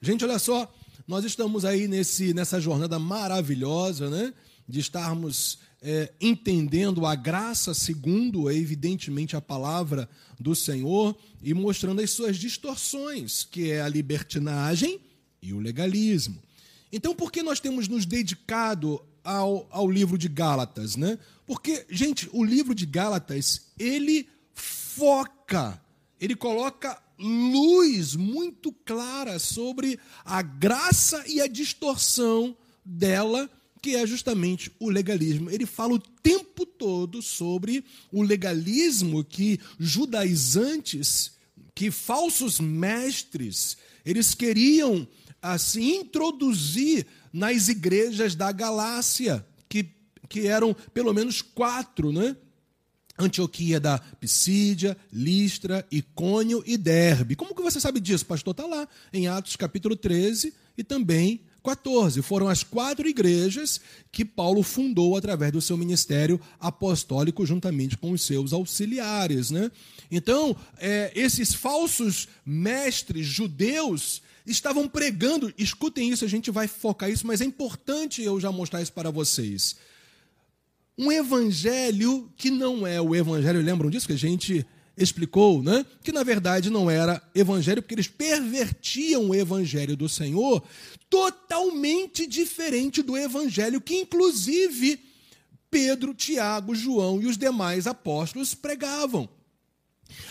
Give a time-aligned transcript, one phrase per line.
[0.00, 0.72] Gente, olha só,
[1.06, 4.32] nós estamos aí nesse, nessa jornada maravilhosa, né?
[4.68, 10.08] De estarmos é, entendendo a graça segundo, evidentemente, a palavra
[10.38, 15.00] do Senhor e mostrando as suas distorções, que é a libertinagem
[15.40, 16.40] e o legalismo.
[16.92, 21.18] Então, por que nós temos nos dedicado ao, ao livro de Gálatas, né?
[21.46, 25.80] Porque, gente, o livro de Gálatas, ele foca,
[26.20, 33.50] ele coloca luz muito clara sobre a graça e a distorção dela,
[33.82, 35.50] que é justamente o legalismo.
[35.50, 41.32] Ele fala o tempo todo sobre o legalismo que judaizantes,
[41.74, 45.06] que falsos mestres, eles queriam
[45.40, 49.86] assim introduzir nas igrejas da Galácia, que,
[50.28, 52.36] que eram pelo menos quatro, né?
[53.18, 57.34] Antioquia da Pisídia, Listra, Icônio e Derbe.
[57.34, 58.52] Como que você sabe disso, pastor?
[58.52, 62.22] Está lá em Atos capítulo 13 e também 14.
[62.22, 63.80] Foram as quatro igrejas
[64.12, 69.50] que Paulo fundou através do seu ministério apostólico, juntamente com os seus auxiliares.
[69.50, 69.70] Né?
[70.10, 77.26] Então, é, esses falsos mestres judeus estavam pregando, escutem isso, a gente vai focar isso,
[77.26, 79.76] mas é importante eu já mostrar isso para vocês
[80.98, 85.86] um evangelho que não é o evangelho, lembram disso que a gente explicou, né?
[86.02, 90.60] Que na verdade não era evangelho, porque eles pervertiam o evangelho do Senhor,
[91.08, 95.00] totalmente diferente do evangelho que inclusive
[95.70, 99.28] Pedro, Tiago, João e os demais apóstolos pregavam.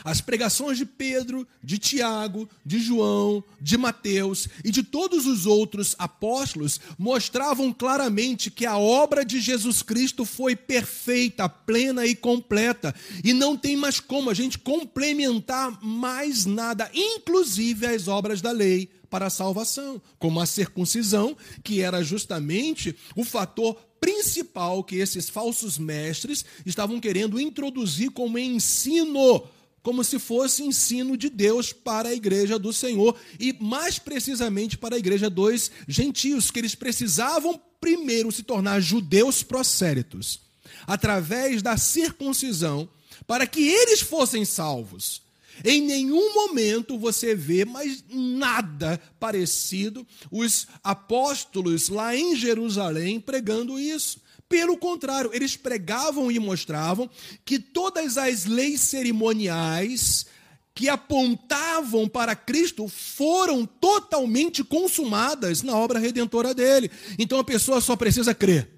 [0.03, 5.95] As pregações de Pedro, de Tiago, de João, de Mateus e de todos os outros
[5.97, 13.33] apóstolos mostravam claramente que a obra de Jesus Cristo foi perfeita, plena e completa, e
[13.33, 19.27] não tem mais como a gente complementar mais nada, inclusive as obras da lei para
[19.27, 26.45] a salvação, como a circuncisão, que era justamente o fator principal que esses falsos mestres
[26.65, 29.43] estavam querendo introduzir como ensino
[29.81, 34.95] como se fosse ensino de Deus para a igreja do Senhor e mais precisamente para
[34.95, 40.41] a igreja dos gentios, que eles precisavam primeiro se tornar judeus procéritos,
[40.85, 42.89] através da circuncisão,
[43.25, 45.21] para que eles fossem salvos.
[45.63, 54.19] Em nenhum momento você vê mais nada parecido os apóstolos lá em Jerusalém pregando isso.
[54.49, 57.09] Pelo contrário, eles pregavam e mostravam
[57.43, 60.25] que todas as leis cerimoniais
[60.73, 66.91] que apontavam para Cristo foram totalmente consumadas na obra redentora dele.
[67.17, 68.69] Então a pessoa só precisa crer.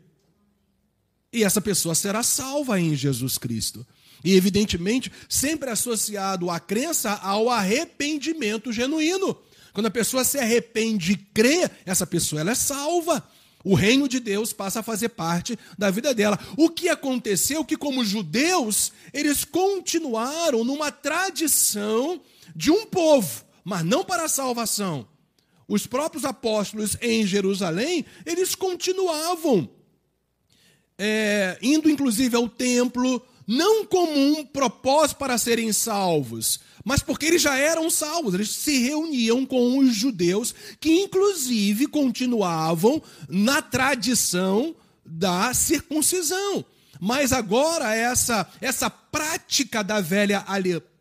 [1.31, 3.85] E essa pessoa será salva em Jesus Cristo.
[4.23, 9.37] E, evidentemente, sempre associado à crença ao arrependimento genuíno.
[9.73, 13.25] Quando a pessoa se arrepende e crê, essa pessoa ela é salva.
[13.63, 16.39] O reino de Deus passa a fazer parte da vida dela.
[16.57, 22.21] O que aconteceu que como judeus, eles continuaram numa tradição
[22.55, 25.07] de um povo, mas não para a salvação.
[25.67, 29.69] Os próprios apóstolos em Jerusalém, eles continuavam
[30.99, 36.59] é, indo inclusive ao templo, não como um propósito para serem salvos,
[36.89, 42.99] mas porque eles já eram salvos, eles se reuniam com os judeus, que inclusive continuavam
[43.29, 46.65] na tradição da circuncisão.
[46.99, 50.43] Mas agora essa essa prática da velha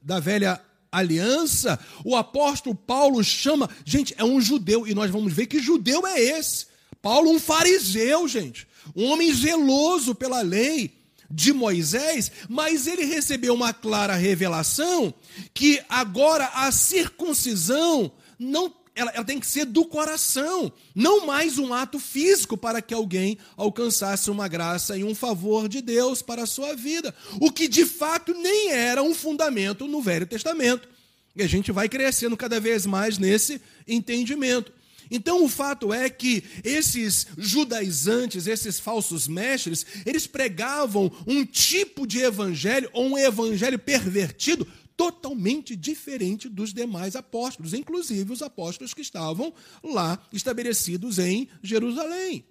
[0.03, 0.61] da velha
[0.93, 6.07] aliança, o apóstolo Paulo chama, gente, é um judeu e nós vamos ver que judeu
[6.07, 6.67] é esse.
[7.01, 10.98] Paulo um fariseu, gente, um homem zeloso pela lei,
[11.31, 15.13] de Moisés, mas ele recebeu uma clara revelação
[15.53, 21.73] que agora a circuncisão não ela, ela, tem que ser do coração, não mais um
[21.73, 26.47] ato físico para que alguém alcançasse uma graça e um favor de Deus para a
[26.47, 30.89] sua vida, o que de fato nem era um fundamento no Velho Testamento.
[31.37, 34.73] E a gente vai crescendo cada vez mais nesse entendimento.
[35.11, 42.21] Então o fato é que esses judaizantes, esses falsos mestres, eles pregavam um tipo de
[42.21, 44.67] evangelho ou um evangelho pervertido
[44.99, 52.45] totalmente diferente dos demais apóstolos, inclusive os apóstolos que estavam lá estabelecidos em Jerusalém.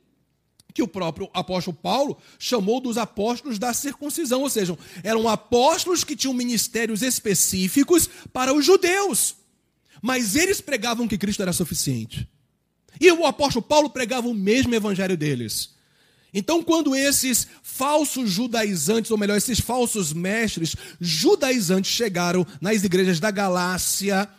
[0.74, 6.16] Que o próprio apóstolo Paulo chamou dos apóstolos da circuncisão, ou seja, eram apóstolos que
[6.16, 9.36] tinham ministérios específicos para os judeus,
[10.02, 12.30] mas eles pregavam que Cristo era suficiente.
[13.00, 15.76] E o apóstolo Paulo pregava o mesmo evangelho deles.
[16.34, 23.32] Então, quando esses falsos judaizantes, ou melhor, esses falsos mestres judaizantes chegaram nas igrejas da
[23.32, 24.30] Galácia,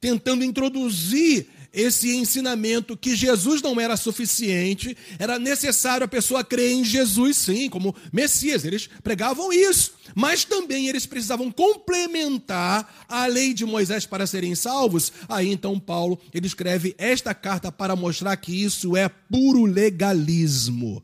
[0.00, 6.84] tentando introduzir esse ensinamento que Jesus não era suficiente, era necessário a pessoa crer em
[6.84, 8.64] Jesus, sim, como Messias.
[8.64, 15.12] Eles pregavam isso, mas também eles precisavam complementar a lei de Moisés para serem salvos.
[15.28, 21.02] Aí então Paulo ele escreve esta carta para mostrar que isso é puro legalismo.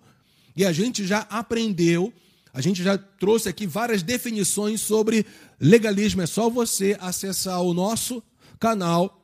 [0.56, 2.12] E a gente já aprendeu,
[2.52, 5.26] a gente já trouxe aqui várias definições sobre
[5.60, 6.22] legalismo.
[6.22, 8.22] É só você acessar o nosso
[8.58, 9.23] canal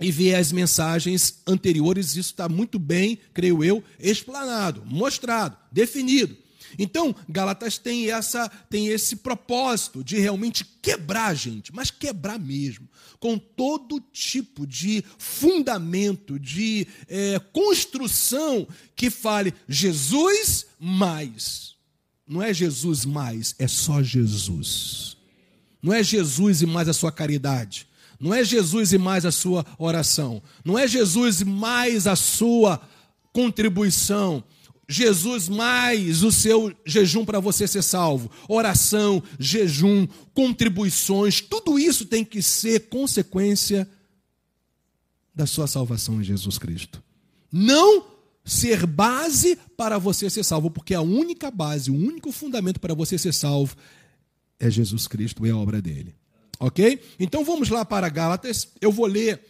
[0.00, 6.36] e ver as mensagens anteriores, isso está muito bem, creio eu, explanado, mostrado, definido.
[6.78, 13.38] Então, Galatas tem essa tem esse propósito de realmente quebrar gente, mas quebrar mesmo, com
[13.38, 21.76] todo tipo de fundamento, de é, construção que fale Jesus mais.
[22.26, 25.16] Não é Jesus mais, é só Jesus.
[25.82, 27.87] Não é Jesus e mais a sua caridade.
[28.18, 30.42] Não é Jesus e mais a sua oração.
[30.64, 32.80] Não é Jesus e mais a sua
[33.32, 34.42] contribuição.
[34.88, 38.30] Jesus mais o seu jejum para você ser salvo.
[38.48, 43.88] Oração, jejum, contribuições, tudo isso tem que ser consequência
[45.34, 47.02] da sua salvação em Jesus Cristo.
[47.52, 48.06] Não
[48.44, 53.18] ser base para você ser salvo, porque a única base, o único fundamento para você
[53.18, 53.76] ser salvo
[54.58, 56.14] é Jesus Cristo e a obra dele.
[56.60, 57.00] Ok?
[57.18, 58.68] Então vamos lá para Gálatas.
[58.80, 59.40] Eu vou ler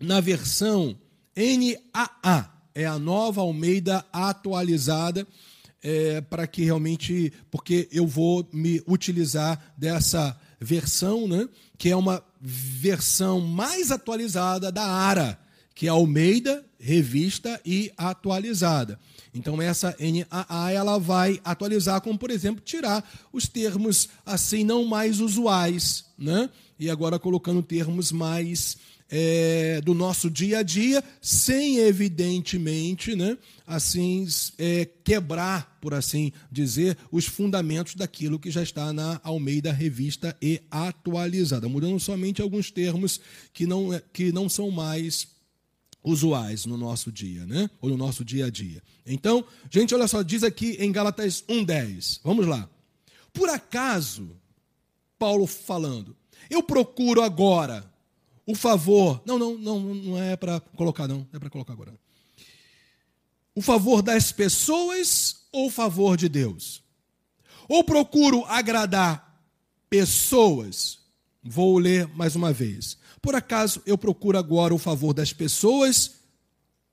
[0.00, 0.96] na versão
[1.36, 5.26] NAA, é a nova Almeida atualizada,
[5.82, 12.22] é, para que realmente, porque eu vou me utilizar dessa versão, né, que é uma
[12.40, 15.38] versão mais atualizada da ARA,
[15.74, 18.98] que é Almeida, revista e atualizada.
[19.34, 25.20] Então essa NAA ela vai atualizar, como por exemplo tirar os termos assim não mais
[25.20, 26.48] usuais, né?
[26.78, 28.76] E agora colocando termos mais
[29.10, 33.36] é, do nosso dia a dia, sem evidentemente, né?
[33.66, 34.26] Assim
[34.58, 40.60] é, quebrar, por assim dizer, os fundamentos daquilo que já está na Almeida Revista e
[40.70, 43.20] atualizada, mudando somente alguns termos
[43.52, 45.37] que não, é, que não são mais
[46.02, 47.68] usuais no nosso dia, né?
[47.80, 48.82] Ou no nosso dia a dia.
[49.06, 52.20] Então, gente, olha só, diz aqui em Gálatas 1:10.
[52.22, 52.68] Vamos lá.
[53.32, 54.36] Por acaso,
[55.18, 56.16] Paulo falando,
[56.48, 57.88] eu procuro agora
[58.46, 59.22] o favor.
[59.26, 61.92] Não, não, não, não é para colocar não, é para colocar agora.
[63.54, 66.82] O favor das pessoas ou o favor de Deus?
[67.68, 69.42] Ou procuro agradar
[69.90, 71.00] pessoas?
[71.42, 72.97] Vou ler mais uma vez.
[73.20, 76.12] Por acaso eu procuro agora o favor das pessoas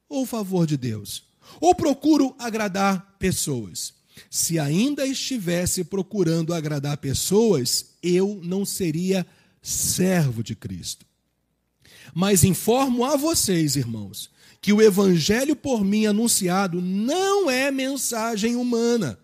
[0.10, 1.24] ou o favor de Deus?
[1.62, 3.94] Ou procuro agradar pessoas?
[4.30, 9.26] Se ainda estivesse procurando agradar pessoas, eu não seria
[9.62, 11.06] servo de Cristo.
[12.14, 14.30] Mas informo a vocês, irmãos,
[14.62, 19.20] que o evangelho por mim anunciado não é mensagem humana,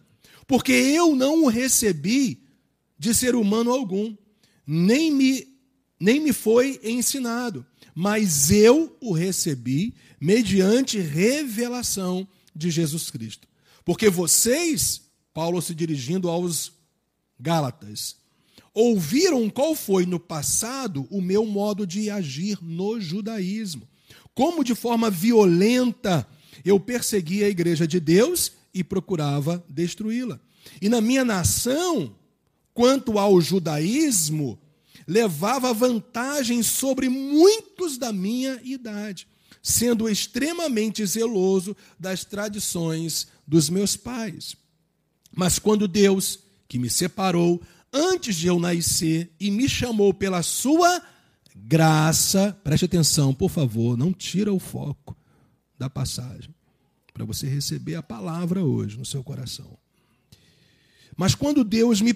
[0.46, 2.44] porque eu não o recebi
[2.98, 4.16] de ser humano algum,
[4.68, 5.51] nem me
[6.02, 7.64] nem me foi ensinado,
[7.94, 13.48] mas eu o recebi mediante revelação de Jesus Cristo.
[13.86, 15.02] Porque vocês,
[15.32, 16.74] Paulo se dirigindo aos
[17.40, 18.16] Gálatas,
[18.74, 23.88] ouviram qual foi no passado o meu modo de agir no judaísmo.
[24.34, 26.28] Como de forma violenta
[26.66, 30.40] eu perseguia a igreja de Deus e procurava destruí-la.
[30.82, 32.16] E na minha nação,
[32.74, 34.60] quanto ao judaísmo,
[35.12, 39.28] levava vantagem sobre muitos da minha idade,
[39.62, 44.56] sendo extremamente zeloso das tradições dos meus pais.
[45.36, 51.02] Mas quando Deus, que me separou antes de eu nascer e me chamou pela sua
[51.54, 55.18] graça, preste atenção, por favor, não tira o foco
[55.78, 56.56] da passagem,
[57.14, 59.78] para você receber a palavra hoje no seu coração.
[61.18, 62.14] Mas quando Deus me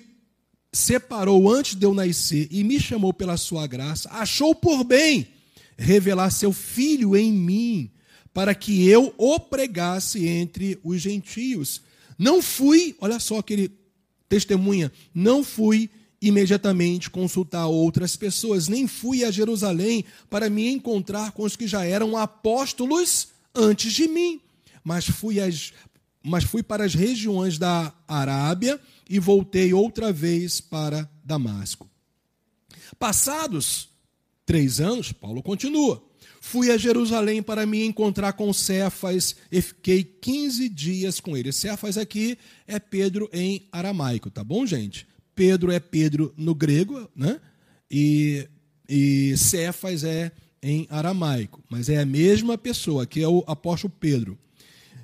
[0.76, 5.28] separou antes de eu nascer e me chamou pela sua graça, achou por bem
[5.78, 7.90] revelar seu filho em mim,
[8.34, 11.82] para que eu o pregasse entre os gentios.
[12.20, 13.72] Não fui, olha só aquele
[14.28, 15.90] testemunha, não fui
[16.22, 21.86] imediatamente consultar outras pessoas, nem fui a Jerusalém para me encontrar com os que já
[21.86, 24.42] eram apóstolos antes de mim,
[24.84, 25.72] mas fui, as,
[26.22, 31.90] mas fui para as regiões da Arábia e voltei outra vez para Damasco.
[32.98, 33.90] Passados
[34.46, 36.04] três anos, Paulo continua.
[36.40, 41.52] Fui a Jerusalém para me encontrar com Cefas e fiquei 15 dias com ele.
[41.52, 45.08] Cefas aqui é Pedro em aramaico, tá bom, gente?
[45.34, 47.42] Pedro é Pedro no grego, né?
[47.90, 48.48] E,
[48.88, 50.32] e Cefas é
[50.62, 54.38] em aramaico, mas é a mesma pessoa, que é o apóstolo Pedro.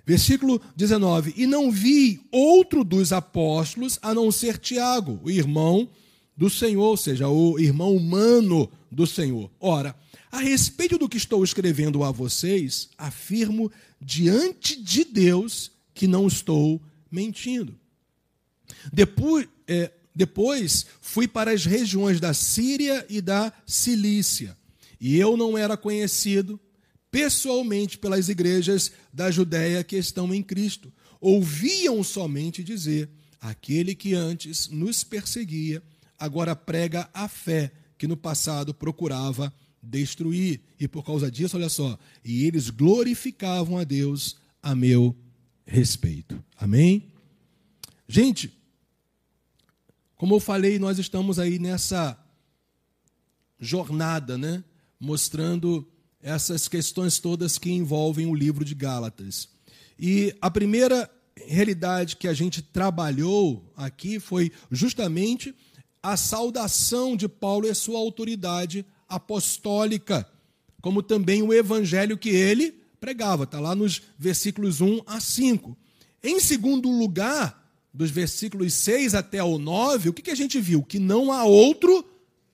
[0.06, 5.90] Versículo 19: E não vi outro dos apóstolos a não ser Tiago, o irmão
[6.36, 9.52] do Senhor, ou seja, o irmão humano do Senhor.
[9.60, 9.96] Ora,
[10.32, 16.82] a respeito do que estou escrevendo a vocês, afirmo diante de Deus que não estou
[17.12, 17.78] mentindo.
[18.92, 24.58] Depois, é, depois fui para as regiões da Síria e da Cilícia,
[25.00, 26.60] e eu não era conhecido
[27.12, 30.92] pessoalmente pelas igrejas da Judéia que estão em Cristo.
[31.20, 35.84] Ouviam somente dizer: aquele que antes nos perseguia,
[36.18, 39.54] agora prega a fé que no passado procurava
[39.84, 40.62] destruir.
[40.80, 45.16] E por causa disso, olha só, e eles glorificavam a Deus a meu
[45.66, 46.44] respeito.
[46.58, 47.12] Amém?
[48.08, 48.52] Gente,
[50.16, 52.18] como eu falei, nós estamos aí nessa
[53.60, 54.64] jornada, né?
[55.00, 55.91] Mostrando
[56.24, 59.50] essas questões todas que envolvem o livro de Gálatas.
[60.00, 61.10] E a primeira
[61.48, 65.56] realidade que a gente trabalhou aqui foi justamente
[66.02, 70.28] a saudação de Paulo e sua autoridade apostólica,
[70.82, 73.44] como também o evangelho que ele pregava.
[73.44, 75.78] Está lá nos versículos 1 a 5.
[76.24, 77.62] Em segundo lugar,
[77.94, 80.82] dos versículos 6 até o 9, o que, que a gente viu?
[80.82, 82.06] Que não há outro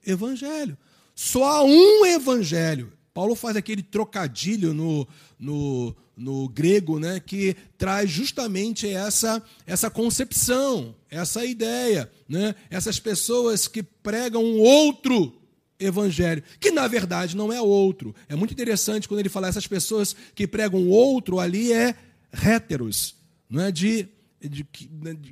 [0.06, 0.78] evangelho.
[1.14, 2.92] Só há um evangelho.
[3.18, 5.08] Paulo faz aquele trocadilho no,
[5.40, 12.12] no, no grego, né, que traz justamente essa, essa concepção, essa ideia.
[12.30, 12.54] Né?
[12.70, 15.34] Essas pessoas que pregam um outro
[15.80, 18.14] evangelho, que na verdade não é outro.
[18.30, 21.96] É muito interessante quando ele fala essas pessoas que pregam outro ali é
[22.32, 23.16] héteros,
[23.50, 24.08] não é de
[24.40, 24.68] de,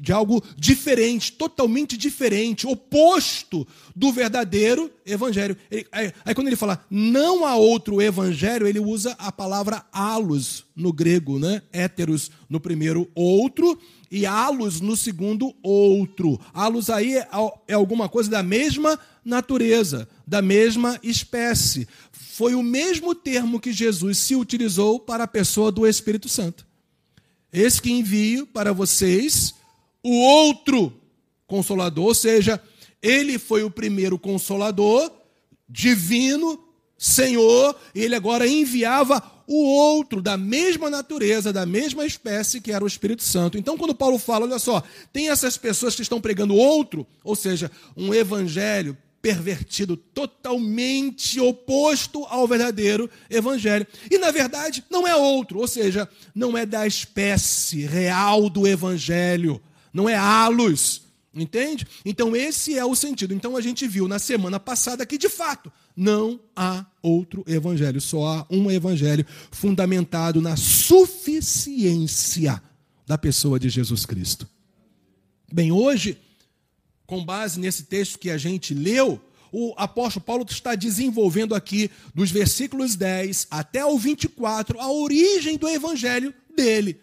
[0.01, 5.55] de, algo diferente, totalmente diferente, oposto do verdadeiro evangelho.
[5.91, 10.91] Aí, aí, quando ele fala não há outro evangelho, ele usa a palavra halos no
[10.91, 11.61] grego, né?
[11.71, 16.39] Héteros no primeiro, outro, e halos no segundo, outro.
[16.53, 17.27] Halos aí é,
[17.67, 21.87] é alguma coisa da mesma natureza, da mesma espécie.
[22.11, 26.65] Foi o mesmo termo que Jesus se utilizou para a pessoa do Espírito Santo.
[27.55, 29.55] Eis que envio para vocês
[30.03, 30.91] o outro
[31.47, 32.61] consolador, ou seja,
[33.01, 35.09] ele foi o primeiro consolador,
[35.69, 36.59] divino,
[36.97, 42.83] Senhor, e ele agora enviava o outro da mesma natureza, da mesma espécie que era
[42.83, 43.57] o Espírito Santo.
[43.57, 44.83] Então, quando Paulo fala, olha só,
[45.13, 52.47] tem essas pessoas que estão pregando outro, ou seja, um evangelho pervertido, totalmente oposto ao
[52.47, 53.87] verdadeiro evangelho.
[54.11, 59.59] E na verdade não é outro, ou seja, não é da espécie real do evangelho,
[59.91, 61.01] não é halos,
[61.33, 61.87] entende?
[62.05, 63.33] Então esse é o sentido.
[63.33, 68.27] Então a gente viu na semana passada que de fato não há outro evangelho, só
[68.27, 72.61] há um evangelho fundamentado na suficiência
[73.07, 74.47] da pessoa de Jesus Cristo.
[75.51, 76.15] Bem, hoje
[77.05, 79.21] com base nesse texto que a gente leu,
[79.51, 85.69] o apóstolo Paulo está desenvolvendo aqui, dos versículos 10 até o 24, a origem do
[85.69, 86.99] evangelho dele.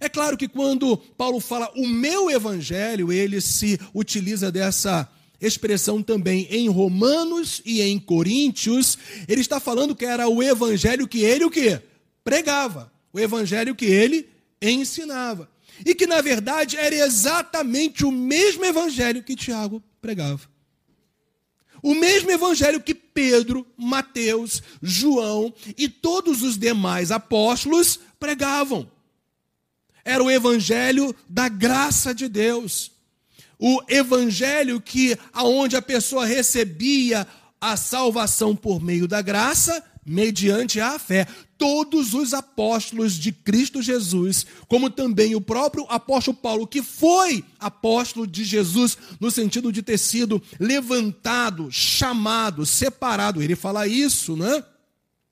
[0.00, 5.08] É claro que quando Paulo fala o meu evangelho, ele se utiliza dessa
[5.40, 8.98] expressão também em Romanos e em Coríntios.
[9.28, 11.80] Ele está falando que era o evangelho que ele o quê?
[12.22, 14.28] Pregava, o evangelho que ele
[14.60, 15.48] ensinava.
[15.84, 20.48] E que, na verdade, era exatamente o mesmo evangelho que Tiago pregava.
[21.82, 28.90] O mesmo evangelho que Pedro, Mateus, João e todos os demais apóstolos pregavam.
[30.04, 32.90] Era o evangelho da graça de Deus.
[33.58, 37.26] O evangelho que aonde a pessoa recebia
[37.60, 44.46] a salvação por meio da graça, mediante a fé todos os apóstolos de Cristo Jesus,
[44.68, 49.98] como também o próprio apóstolo Paulo, que foi apóstolo de Jesus, no sentido de ter
[49.98, 53.42] sido levantado, chamado, separado.
[53.42, 54.62] Ele fala isso, né?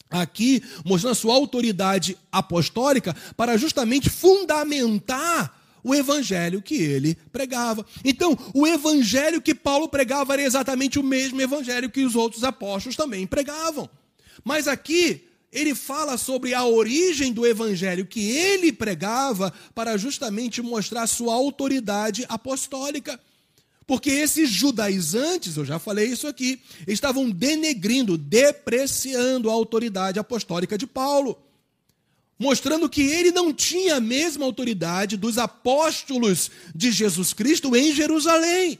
[0.09, 7.85] Aqui, mostrando a sua autoridade apostólica para justamente fundamentar o evangelho que ele pregava.
[8.05, 12.97] Então, o evangelho que Paulo pregava era exatamente o mesmo evangelho que os outros apóstolos
[12.97, 13.89] também pregavam.
[14.45, 15.23] Mas aqui,
[15.53, 22.25] ele fala sobre a origem do evangelho que ele pregava para justamente mostrar sua autoridade
[22.29, 23.21] apostólica.
[23.87, 30.87] Porque esses judaizantes, eu já falei isso aqui, estavam denegrindo, depreciando a autoridade apostólica de
[30.87, 31.37] Paulo,
[32.39, 38.79] mostrando que ele não tinha a mesma autoridade dos apóstolos de Jesus Cristo em Jerusalém.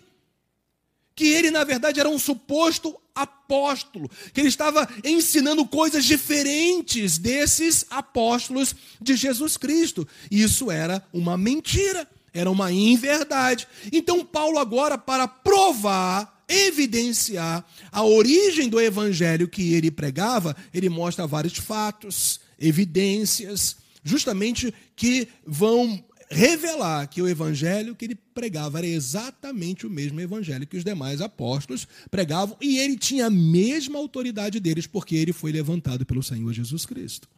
[1.15, 7.85] Que ele, na verdade, era um suposto apóstolo, que ele estava ensinando coisas diferentes desses
[7.91, 10.09] apóstolos de Jesus Cristo.
[10.31, 13.69] Isso era uma mentira, era uma inverdade.
[13.93, 21.27] Então, Paulo, agora, para provar, evidenciar a origem do evangelho que ele pregava, ele mostra
[21.27, 26.03] vários fatos, evidências, justamente que vão
[26.33, 31.21] revelar que o evangelho que ele pregava era exatamente o mesmo evangelho que os demais
[31.21, 36.53] apóstolos pregavam e ele tinha a mesma autoridade deles porque ele foi levantado pelo Senhor
[36.53, 37.29] Jesus Cristo.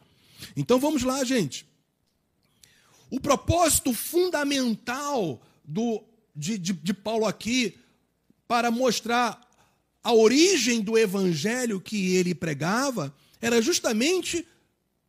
[0.55, 1.65] Então vamos lá, gente.
[3.09, 6.01] O propósito fundamental do,
[6.35, 7.77] de, de, de Paulo aqui
[8.47, 9.41] para mostrar
[10.03, 14.47] a origem do evangelho que ele pregava era justamente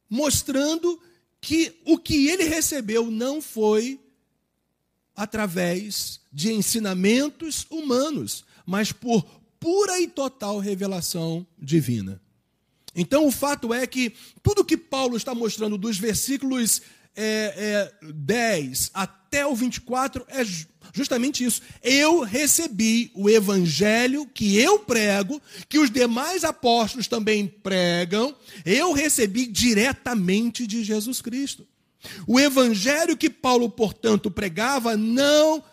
[0.09, 1.01] mostrando
[1.47, 4.01] que o que ele recebeu não foi
[5.15, 9.23] através de ensinamentos humanos, mas por
[9.61, 12.21] pura e total revelação divina.
[12.97, 14.13] Então, o fato é que
[14.43, 16.83] tudo que Paulo está mostrando dos versículos
[17.17, 20.45] é, é, 10 até o 24 é
[20.93, 21.63] justamente isso.
[21.83, 29.47] Eu recebi o evangelho que eu prego, que os demais apóstolos também pregam, eu recebi
[29.47, 31.67] diretamente de Jesus Cristo.
[32.27, 35.65] O evangelho que Paulo, portanto, pregava não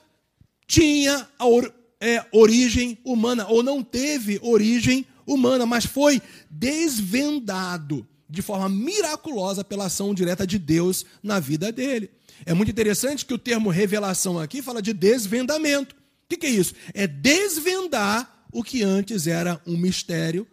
[0.65, 8.67] tinha or, é, origem humana, ou não teve origem humana, mas foi desvendado de forma
[8.67, 12.09] miraculosa pela ação direta de Deus na vida dele.
[12.47, 15.95] É muito interessante que o termo revelação aqui fala de desvendamento.
[15.95, 16.73] O que, é isso?
[16.95, 20.47] É desvendar o que antes era um mistério,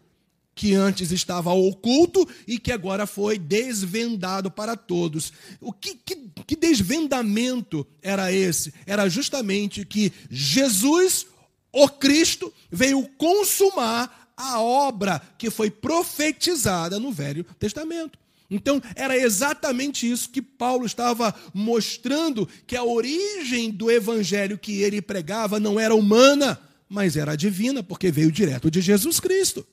[0.54, 5.32] que antes estava oculto e que agora foi desvendado para todos.
[5.58, 8.74] O que, que, que desvendamento era esse?
[8.84, 11.26] Era justamente que Jesus,
[11.72, 18.18] o Cristo, veio consumar a obra que foi profetizada no Velho Testamento.
[18.50, 25.00] Então, era exatamente isso que Paulo estava mostrando: que a origem do evangelho que ele
[25.00, 29.64] pregava não era humana, mas era divina, porque veio direto de Jesus Cristo.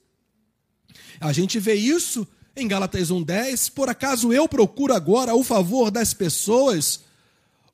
[1.20, 3.72] A gente vê isso em Gálatas 1,10.
[3.72, 7.02] Por acaso eu procuro agora o favor das pessoas,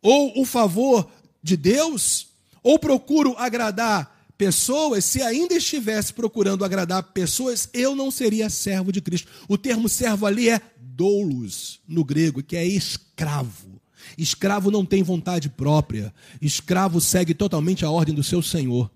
[0.01, 1.09] ou o favor
[1.41, 2.27] de Deus,
[2.61, 9.01] ou procuro agradar pessoas, se ainda estivesse procurando agradar pessoas, eu não seria servo de
[9.01, 9.29] Cristo.
[9.47, 13.81] O termo servo ali é doulos, no grego, que é escravo.
[14.17, 16.13] Escravo não tem vontade própria.
[16.41, 18.91] Escravo segue totalmente a ordem do seu senhor.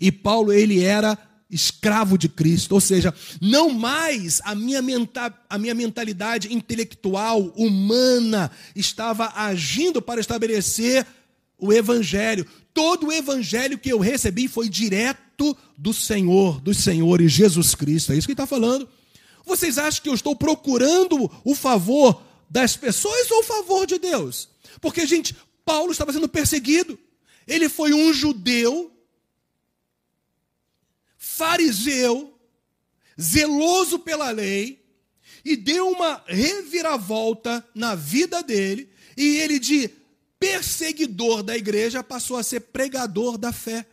[0.00, 1.18] E Paulo, ele era
[1.50, 8.50] escravo de Cristo, ou seja, não mais a minha, menta, a minha mentalidade intelectual, humana,
[8.76, 11.06] estava agindo para estabelecer
[11.58, 12.46] o evangelho.
[12.72, 18.12] Todo o evangelho que eu recebi foi direto do Senhor, dos senhores Jesus Cristo.
[18.12, 18.88] É isso que ele está falando.
[19.44, 24.48] Vocês acham que eu estou procurando o favor das pessoas ou o favor de Deus?
[24.80, 26.98] Porque, gente, Paulo estava sendo perseguido.
[27.46, 28.92] Ele foi um judeu,
[31.16, 32.38] fariseu,
[33.20, 34.84] zeloso pela lei,
[35.44, 39.90] e deu uma reviravolta na vida dele, e ele, de
[40.38, 43.86] perseguidor da igreja, passou a ser pregador da fé.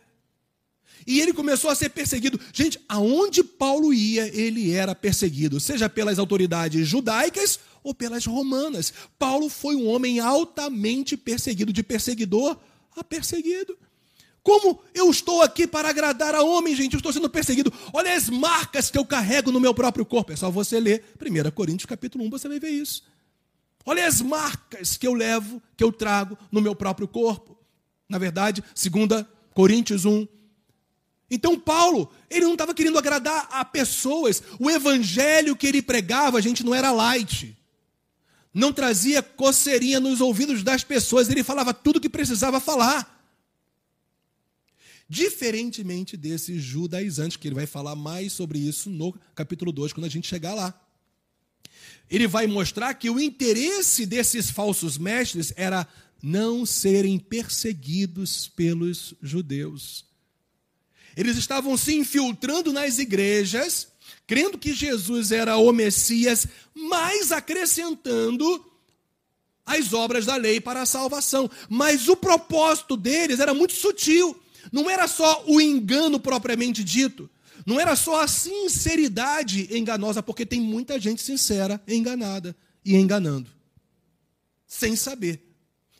[1.06, 2.40] E ele começou a ser perseguido.
[2.52, 8.92] Gente, aonde Paulo ia, ele era perseguido, seja pelas autoridades judaicas ou pelas romanas.
[9.18, 12.56] Paulo foi um homem altamente perseguido, de perseguidor
[12.96, 13.78] a perseguido.
[14.42, 16.94] Como eu estou aqui para agradar a homem, gente?
[16.94, 17.72] Eu estou sendo perseguido.
[17.92, 20.32] Olha as marcas que eu carrego no meu próprio corpo.
[20.32, 23.02] É só você ler 1 Coríntios capítulo 1, você vai ver isso.
[23.86, 27.56] Olha as marcas que eu levo, que eu trago no meu próprio corpo.
[28.08, 30.26] Na verdade, 2 Coríntios 1,
[31.30, 34.42] então, Paulo, ele não estava querendo agradar a pessoas.
[34.60, 37.56] O evangelho que ele pregava, a gente, não era light.
[38.54, 41.28] Não trazia coceirinha nos ouvidos das pessoas.
[41.28, 43.12] Ele falava tudo o que precisava falar.
[45.08, 50.10] Diferentemente desses judaizantes, que ele vai falar mais sobre isso no capítulo 2, quando a
[50.10, 50.74] gente chegar lá.
[52.10, 55.86] Ele vai mostrar que o interesse desses falsos mestres era
[56.22, 60.04] não serem perseguidos pelos judeus.
[61.16, 63.88] Eles estavam se infiltrando nas igrejas,
[64.26, 68.64] crendo que Jesus era o Messias, mas acrescentando
[69.64, 71.50] as obras da lei para a salvação.
[71.68, 74.40] Mas o propósito deles era muito sutil.
[74.70, 77.28] Não era só o engano propriamente dito.
[77.66, 83.50] Não era só a sinceridade enganosa, porque tem muita gente sincera enganada e enganando,
[84.66, 85.42] sem saber.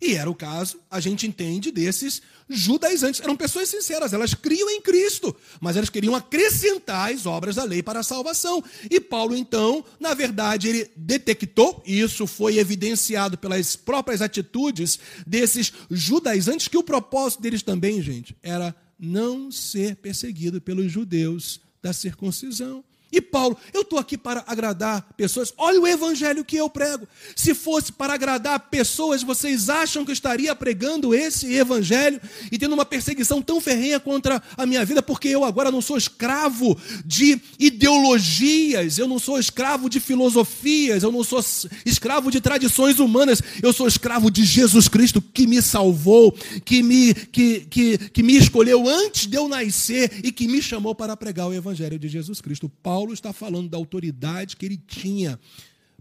[0.01, 3.21] E era o caso, a gente entende, desses judaizantes.
[3.21, 7.83] Eram pessoas sinceras, elas criam em Cristo, mas elas queriam acrescentar as obras da lei
[7.83, 8.63] para a salvação.
[8.91, 15.73] E Paulo, então, na verdade, ele detectou, e isso foi evidenciado pelas próprias atitudes desses
[15.91, 22.85] judaizantes, que o propósito deles também, gente, era não ser perseguido pelos judeus da circuncisão.
[23.11, 25.55] E Paulo, eu estou aqui para agradar pessoas.
[25.57, 27.07] Olha o evangelho que eu prego.
[27.37, 32.75] Se fosse para agradar pessoas, vocês acham que eu estaria pregando esse evangelho e tendo
[32.75, 37.41] uma perseguição tão ferrenha contra a minha vida, porque eu agora não sou escravo de
[37.59, 41.45] ideologias, eu não sou escravo de filosofias, eu não sou
[41.85, 46.33] escravo de tradições humanas, eu sou escravo de Jesus Cristo que me salvou,
[46.65, 50.95] que me, que, que, que me escolheu antes de eu nascer e que me chamou
[50.95, 52.71] para pregar o evangelho de Jesus Cristo.
[52.83, 55.39] Paulo Paulo está falando da autoridade que ele tinha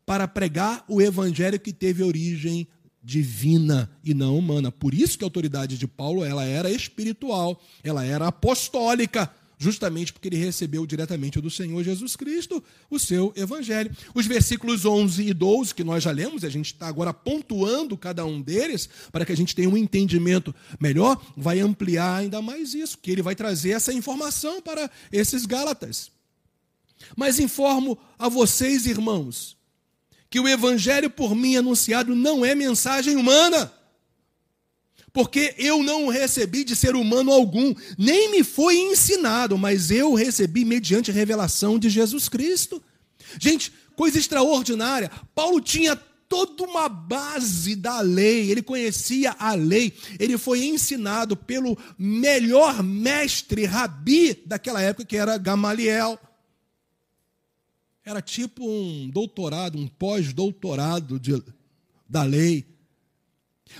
[0.07, 2.67] para pregar o evangelho que teve origem
[3.03, 4.71] divina e não humana.
[4.71, 10.29] Por isso que a autoridade de Paulo, ela era espiritual, ela era apostólica, justamente porque
[10.29, 13.95] ele recebeu diretamente do Senhor Jesus Cristo o seu evangelho.
[14.15, 18.25] Os versículos 11 e 12 que nós já lemos, a gente está agora pontuando cada
[18.25, 22.97] um deles para que a gente tenha um entendimento melhor, vai ampliar ainda mais isso,
[22.97, 26.14] que ele vai trazer essa informação para esses gálatas.
[27.15, 29.57] Mas informo a vocês, irmãos,
[30.29, 33.71] que o evangelho por mim anunciado não é mensagem humana.
[35.11, 40.65] Porque eu não recebi de ser humano algum, nem me foi ensinado, mas eu recebi
[40.65, 42.83] mediante revelação de Jesus Cristo.
[43.39, 45.09] Gente, coisa extraordinária.
[45.33, 45.95] Paulo tinha
[46.27, 53.63] toda uma base da lei, ele conhecia a lei, ele foi ensinado pelo melhor mestre
[53.63, 56.19] rabi daquela época, que era Gamaliel.
[58.05, 61.19] Era tipo um doutorado, um pós-doutorado
[62.07, 62.65] da lei.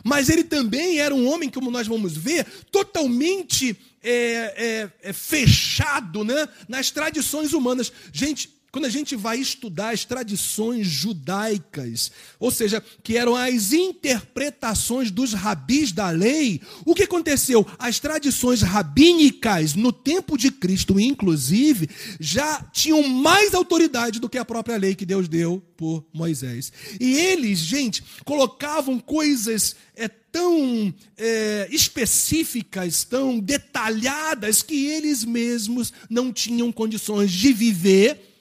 [0.03, 6.23] Mas ele também era um homem, como nós vamos ver, totalmente é, é, é, fechado
[6.23, 7.91] né, nas tradições humanas.
[8.11, 15.09] Gente, quando a gente vai estudar as tradições judaicas, ou seja, que eram as interpretações
[15.09, 17.65] dos rabis da lei, o que aconteceu?
[17.79, 24.43] As tradições rabínicas, no tempo de Cristo, inclusive, já tinham mais autoridade do que a
[24.43, 26.73] própria lei que Deus deu por Moisés.
[26.99, 36.33] E eles, gente, colocavam coisas é, tão é, específicas, tão detalhadas, que eles mesmos não
[36.33, 38.34] tinham condições de viver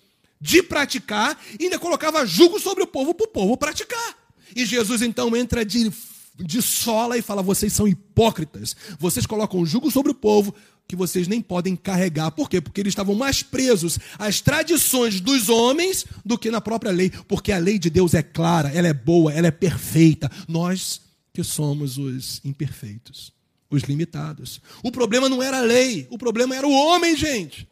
[0.45, 4.15] de praticar, ainda colocava jugo sobre o povo para o povo praticar.
[4.55, 5.91] E Jesus então entra de,
[6.37, 10.55] de sola e fala: vocês são hipócritas, vocês colocam jugo sobre o povo
[10.87, 12.31] que vocês nem podem carregar.
[12.33, 12.61] Por quê?
[12.61, 17.51] Porque eles estavam mais presos às tradições dos homens do que na própria lei, porque
[17.51, 20.31] a lei de Deus é clara, ela é boa, ela é perfeita.
[20.47, 21.01] Nós
[21.33, 23.33] que somos os imperfeitos,
[23.71, 24.61] os limitados.
[24.83, 27.67] O problema não era a lei, o problema era o homem, gente.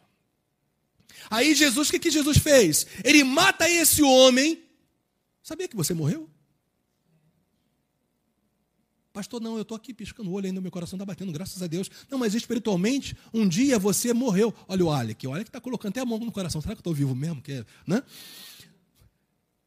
[1.32, 2.86] Aí Jesus, o que, que Jesus fez?
[3.02, 4.62] Ele mata esse homem.
[5.42, 6.28] Sabia que você morreu?
[9.14, 11.66] Pastor, não, eu estou aqui piscando o olho ainda, meu coração está batendo, graças a
[11.66, 11.90] Deus.
[12.10, 14.52] Não, mas espiritualmente, um dia você morreu.
[14.68, 16.60] Olha o Alec, olha que está colocando até a mão no coração.
[16.60, 17.40] Será que eu estou vivo mesmo?
[17.40, 18.02] Que, né?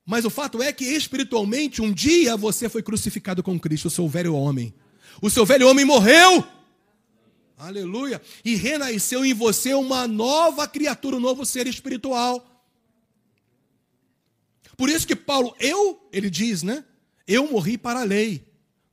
[0.06, 4.08] Mas o fato é que espiritualmente, um dia você foi crucificado com Cristo, o seu
[4.08, 4.72] velho homem.
[5.20, 6.48] O seu velho homem morreu.
[7.58, 8.22] Aleluia.
[8.44, 12.46] E renasceu em você uma nova criatura, um novo ser espiritual.
[14.76, 16.84] Por isso que Paulo, eu, ele diz, né?
[17.28, 18.46] Eu morri para a lei.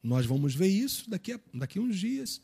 [0.03, 2.41] Nós vamos ver isso daqui a, daqui a uns dias.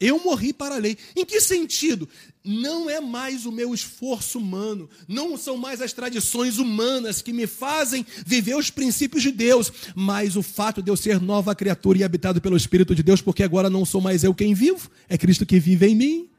[0.00, 0.96] Eu morri para a lei.
[1.14, 2.08] Em que sentido?
[2.42, 7.46] Não é mais o meu esforço humano, não são mais as tradições humanas que me
[7.46, 12.04] fazem viver os princípios de Deus, mas o fato de eu ser nova criatura e
[12.04, 15.44] habitado pelo Espírito de Deus, porque agora não sou mais eu quem vivo, é Cristo
[15.44, 16.30] que vive em mim.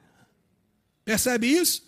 [1.05, 1.83] Percebe isso?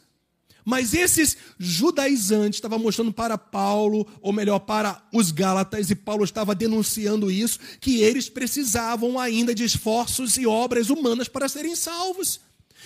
[0.65, 6.56] Mas esses judaizantes estavam mostrando para Paulo, ou melhor, para os Gálatas, e Paulo estava
[6.56, 12.39] denunciando isso, que eles precisavam ainda de esforços e obras humanas para serem salvos.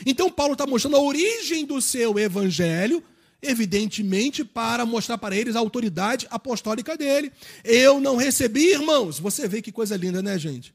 [0.06, 3.04] Então, Paulo está mostrando a origem do seu evangelho,
[3.42, 7.32] evidentemente para mostrar para eles a autoridade apostólica dele.
[7.64, 9.20] Eu não recebi, irmãos.
[9.20, 10.74] Você vê que coisa linda, né, gente?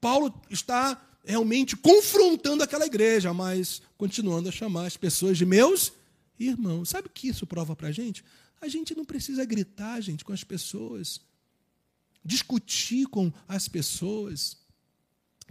[0.00, 5.92] Paulo está realmente confrontando aquela igreja, mas continuando a chamar as pessoas de meus
[6.40, 8.24] Irmão, sabe o que isso prova para a gente?
[8.60, 11.20] A gente não precisa gritar, gente, com as pessoas,
[12.24, 14.56] discutir com as pessoas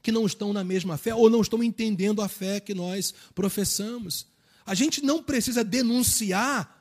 [0.01, 4.27] que não estão na mesma fé ou não estão entendendo a fé que nós professamos.
[4.65, 6.75] A gente não precisa denunciar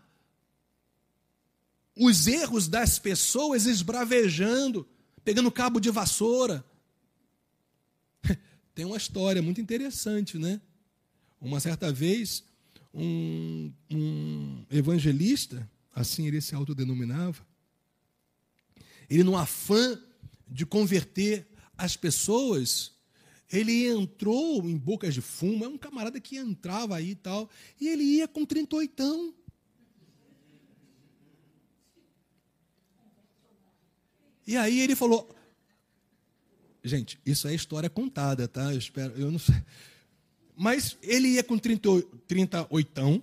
[1.94, 4.88] os erros das pessoas esbravejando,
[5.24, 6.64] pegando cabo de vassoura.
[8.74, 10.60] tem uma história muito interessante, né?
[11.40, 12.44] Uma certa vez,
[12.98, 17.46] um, um evangelista, assim ele se autodenominava,
[19.08, 20.00] ele, no afã
[20.46, 22.92] de converter as pessoas,
[23.50, 27.48] ele entrou em bocas de fumo, é um camarada que entrava aí e tal,
[27.80, 29.34] e ele ia com 38.
[34.46, 35.34] E aí ele falou:
[36.82, 38.72] Gente, isso é história contada, tá?
[38.72, 39.54] Eu espero, eu não sei.
[40.58, 43.22] Mas ele ia com 30, 38,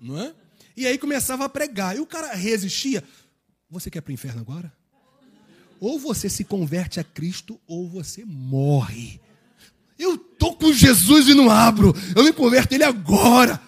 [0.00, 0.32] não é?
[0.76, 1.96] E aí começava a pregar.
[1.96, 3.02] E o cara resistia.
[3.68, 4.72] Você quer para o inferno agora?
[5.80, 9.20] Ou você se converte a Cristo, ou você morre.
[9.98, 11.92] Eu tô com Jesus e não abro.
[12.14, 13.60] Eu me converto ele agora.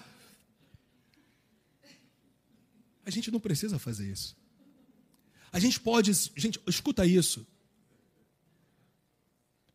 [3.05, 4.33] A gente não precisa fazer isso.
[5.51, 7.45] A gente pode, gente, escuta isso.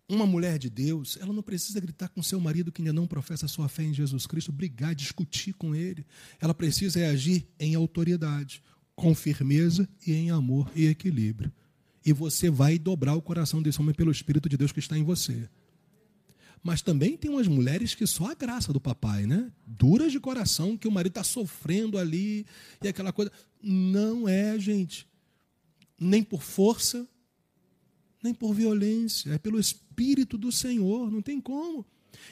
[0.09, 3.47] Uma mulher de Deus, ela não precisa gritar com seu marido que ainda não professa
[3.47, 6.07] sua fé em Jesus Cristo, brigar, discutir com ele.
[6.41, 8.63] Ela precisa agir em autoridade,
[8.97, 11.53] com firmeza e em amor e equilíbrio.
[12.05, 15.05] E você vai dobrar o coração desse homem pelo Espírito de Deus que está em
[15.05, 15.49] você.
[16.63, 19.53] Mas também tem umas mulheres que só a graça do papai, né?
[19.67, 22.47] Duras de coração, que o marido está sofrendo ali
[22.83, 23.31] e aquela coisa.
[23.63, 25.07] Não é, gente
[25.99, 27.07] nem por força,
[28.29, 31.85] nem por violência, é pelo Espírito do Senhor, não tem como.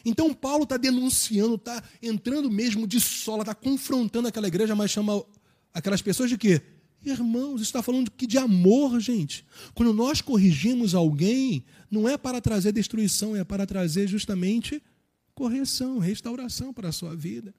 [0.05, 5.25] Então Paulo está denunciando, está entrando mesmo de sola, está confrontando aquela igreja, mas chama
[5.73, 6.61] aquelas pessoas de quê?
[7.05, 9.47] Irmãos, está falando que de amor, gente.
[9.75, 14.83] Quando nós corrigimos alguém, não é para trazer destruição, é para trazer justamente
[15.35, 17.55] correção, restauração para a sua vida.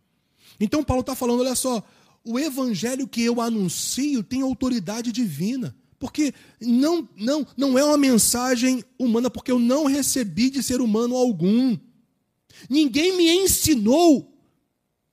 [0.59, 1.83] Então Paulo está falando, olha só,
[2.23, 5.75] o evangelho que eu anuncio tem autoridade divina.
[5.99, 11.15] Porque não, não, não é uma mensagem humana, porque eu não recebi de ser humano
[11.15, 11.77] algum.
[12.69, 14.31] Ninguém me ensinou,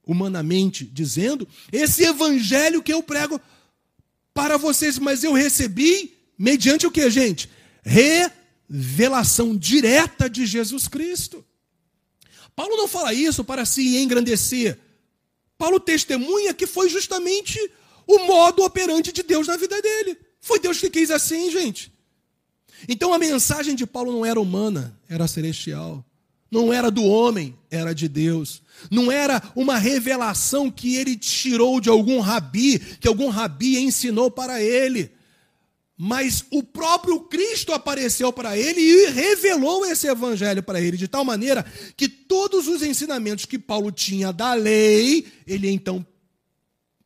[0.06, 3.40] humanamente dizendo, esse evangelho que eu prego
[4.34, 7.48] para vocês, mas eu recebi mediante o que, gente?
[7.82, 11.44] Revelação direta de Jesus Cristo.
[12.54, 14.78] Paulo não fala isso para se engrandecer.
[15.56, 17.58] Paulo testemunha que foi justamente
[18.06, 20.18] o modo operante de Deus na vida dele.
[20.44, 21.90] Foi Deus que quis assim, gente.
[22.86, 26.04] Então a mensagem de Paulo não era humana, era celestial.
[26.50, 28.60] Não era do homem, era de Deus.
[28.90, 34.62] Não era uma revelação que ele tirou de algum rabi, que algum rabi ensinou para
[34.62, 35.10] ele.
[35.96, 41.24] Mas o próprio Cristo apareceu para ele e revelou esse evangelho para ele, de tal
[41.24, 41.64] maneira
[41.96, 46.06] que todos os ensinamentos que Paulo tinha da lei, ele então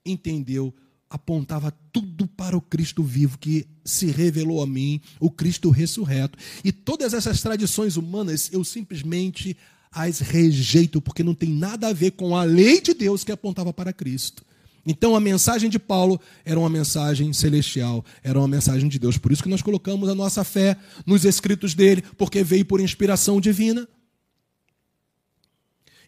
[0.05, 0.75] entendeu
[1.11, 6.39] apontava tudo para o Cristo vivo que se revelou a mim, o Cristo ressurreto.
[6.63, 9.57] E todas essas tradições humanas eu simplesmente
[9.91, 13.73] as rejeito, porque não tem nada a ver com a lei de Deus que apontava
[13.73, 14.45] para Cristo.
[14.85, 19.19] Então a mensagem de Paulo era uma mensagem celestial, era uma mensagem de Deus.
[19.19, 23.41] Por isso que nós colocamos a nossa fé nos escritos dele, porque veio por inspiração
[23.41, 23.89] divina.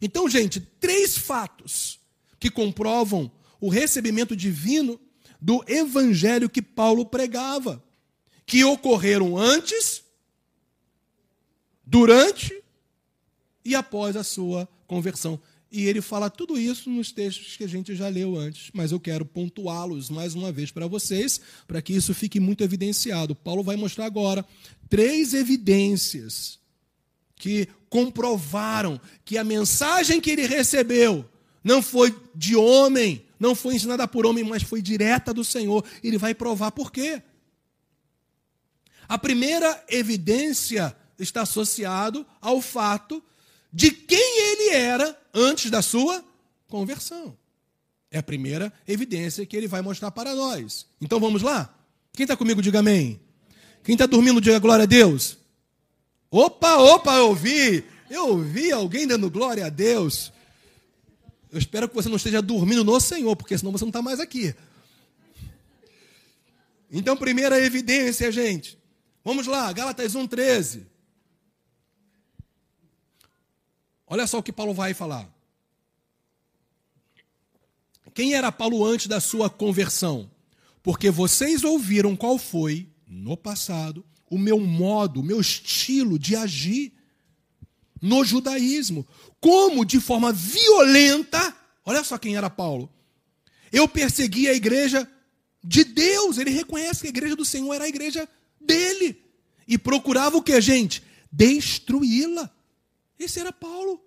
[0.00, 1.98] Então, gente, três fatos
[2.38, 3.30] que comprovam
[3.60, 4.98] o recebimento divino
[5.40, 7.82] do evangelho que Paulo pregava,
[8.46, 10.02] que ocorreram antes,
[11.84, 12.62] durante
[13.64, 15.40] e após a sua conversão.
[15.72, 18.98] E ele fala tudo isso nos textos que a gente já leu antes, mas eu
[18.98, 23.36] quero pontuá-los mais uma vez para vocês, para que isso fique muito evidenciado.
[23.36, 24.44] Paulo vai mostrar agora
[24.88, 26.58] três evidências
[27.36, 31.24] que comprovaram que a mensagem que ele recebeu
[31.62, 35.82] não foi de homem, não foi ensinada por homem, mas foi direta do Senhor.
[36.04, 37.22] Ele vai provar por quê.
[39.08, 43.22] A primeira evidência está associado ao fato
[43.72, 46.22] de quem ele era antes da sua
[46.68, 47.36] conversão.
[48.10, 50.86] É a primeira evidência que ele vai mostrar para nós.
[51.00, 51.74] Então vamos lá?
[52.12, 53.20] Quem está comigo, diga amém.
[53.82, 55.38] Quem está dormindo, diga glória a Deus.
[56.30, 57.84] Opa, opa, eu ouvi.
[58.10, 60.32] Eu ouvi alguém dando glória a Deus.
[61.50, 64.20] Eu espero que você não esteja dormindo no Senhor, porque senão você não está mais
[64.20, 64.54] aqui.
[66.90, 68.78] Então, primeira evidência, gente.
[69.24, 70.86] Vamos lá, Gálatas 1,13.
[74.06, 75.28] Olha só o que Paulo vai falar.
[78.14, 80.30] Quem era Paulo antes da sua conversão?
[80.82, 86.92] Porque vocês ouviram qual foi, no passado, o meu modo, o meu estilo de agir
[88.00, 89.06] no judaísmo,
[89.40, 92.90] como de forma violenta, olha só quem era Paulo.
[93.72, 95.08] Eu persegui a igreja
[95.62, 98.28] de Deus, ele reconhece que a igreja do Senhor era a igreja
[98.60, 99.22] dele.
[99.68, 101.02] E procurava o que, gente?
[101.30, 102.50] Destruí-la.
[103.18, 104.02] Esse era Paulo.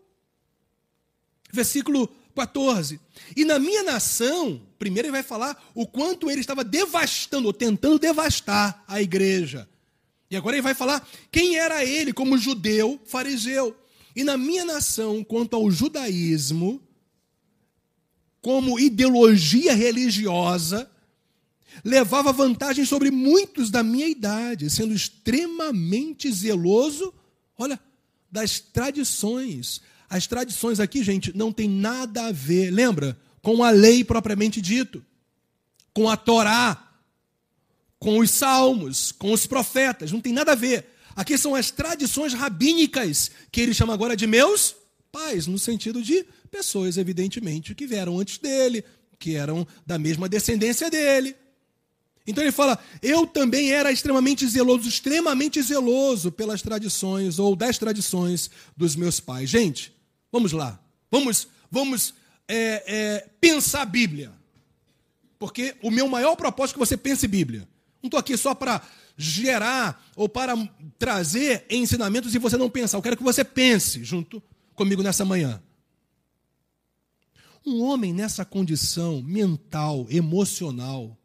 [1.51, 2.99] Versículo 14.
[3.35, 7.99] E na minha nação, primeiro ele vai falar o quanto ele estava devastando, ou tentando
[7.99, 9.69] devastar a igreja.
[10.29, 13.77] E agora ele vai falar quem era ele como judeu, fariseu.
[14.15, 16.81] E na minha nação, quanto ao judaísmo,
[18.41, 20.89] como ideologia religiosa,
[21.83, 27.13] levava vantagem sobre muitos da minha idade, sendo extremamente zeloso,
[27.57, 27.79] olha,
[28.31, 29.81] das tradições.
[30.09, 33.17] As tradições aqui, gente, não tem nada a ver, lembra?
[33.41, 35.03] Com a lei propriamente dito,
[35.93, 36.91] com a Torá,
[37.97, 40.92] com os salmos, com os profetas, não tem nada a ver.
[41.15, 44.75] Aqui são as tradições rabínicas, que ele chama agora de meus
[45.11, 48.83] pais, no sentido de pessoas, evidentemente, que vieram antes dele,
[49.19, 51.35] que eram da mesma descendência dele.
[52.25, 58.49] Então ele fala: Eu também era extremamente zeloso, extremamente zeloso pelas tradições ou das tradições
[58.75, 59.49] dos meus pais.
[59.49, 59.93] Gente,
[60.31, 60.79] vamos lá,
[61.11, 62.13] vamos, vamos
[62.47, 64.31] é, é, pensar a Bíblia,
[65.37, 67.67] porque o meu maior propósito é que você pense Bíblia.
[68.01, 68.81] Não estou aqui só para
[69.15, 70.55] gerar ou para
[70.97, 72.97] trazer ensinamentos e você não pensar.
[72.97, 74.41] Eu quero que você pense junto
[74.75, 75.61] comigo nessa manhã.
[77.65, 81.17] Um homem nessa condição mental, emocional,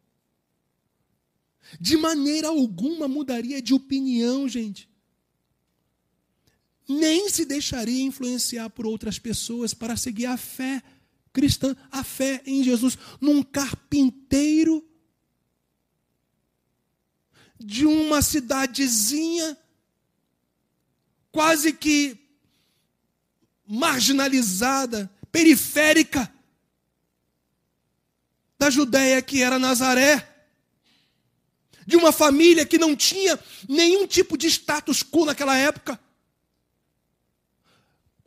[1.79, 4.89] de maneira alguma mudaria de opinião, gente.
[6.87, 10.81] Nem se deixaria influenciar por outras pessoas para seguir a fé
[11.31, 14.83] cristã, a fé em Jesus, num carpinteiro
[17.59, 19.57] de uma cidadezinha
[21.31, 22.17] quase que
[23.67, 26.31] marginalizada, periférica
[28.57, 30.29] da Judéia que era Nazaré
[31.89, 35.99] de uma família que não tinha nenhum tipo de status quo naquela época.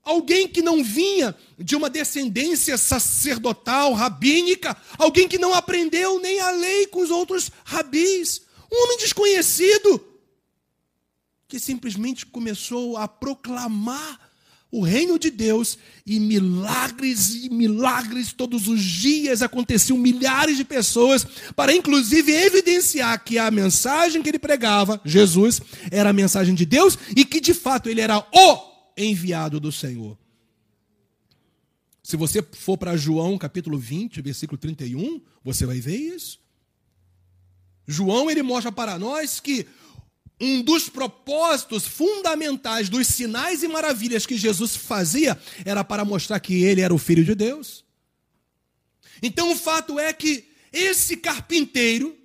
[0.03, 6.51] Alguém que não vinha de uma descendência sacerdotal, rabínica, alguém que não aprendeu nem a
[6.51, 8.43] lei com os outros rabis,
[8.73, 10.03] um homem desconhecido,
[11.47, 14.33] que simplesmente começou a proclamar
[14.71, 21.27] o reino de Deus e milagres e milagres todos os dias aconteciam milhares de pessoas
[21.55, 26.99] para inclusive evidenciar que a mensagem que ele pregava, Jesus, era a mensagem de Deus
[27.15, 30.17] e que de fato ele era o enviado do Senhor.
[32.03, 36.42] Se você for para João capítulo 20, versículo 31, você vai ver isso.
[37.87, 39.67] João ele mostra para nós que
[40.41, 46.65] um dos propósitos fundamentais dos sinais e maravilhas que Jesus fazia era para mostrar que
[46.65, 47.85] ele era o filho de Deus.
[49.23, 52.17] Então o fato é que esse carpinteiro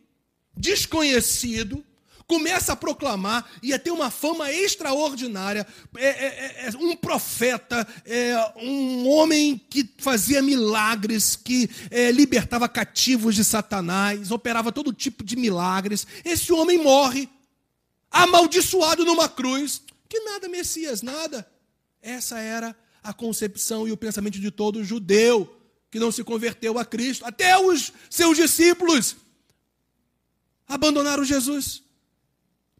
[0.55, 1.85] desconhecido
[2.27, 8.53] começa a proclamar, ia ter uma fama extraordinária, é, é, é, é um profeta, é,
[8.57, 15.37] um homem que fazia milagres, que é, libertava cativos de Satanás, operava todo tipo de
[15.37, 16.05] milagres.
[16.25, 17.29] Esse homem morre
[18.11, 21.49] amaldiçoado numa cruz, que nada, Messias, nada.
[22.01, 25.53] Essa era a concepção e o pensamento de todo judeu
[25.89, 27.25] que não se converteu a Cristo.
[27.25, 29.15] Até os seus discípulos
[30.67, 31.86] abandonaram Jesus.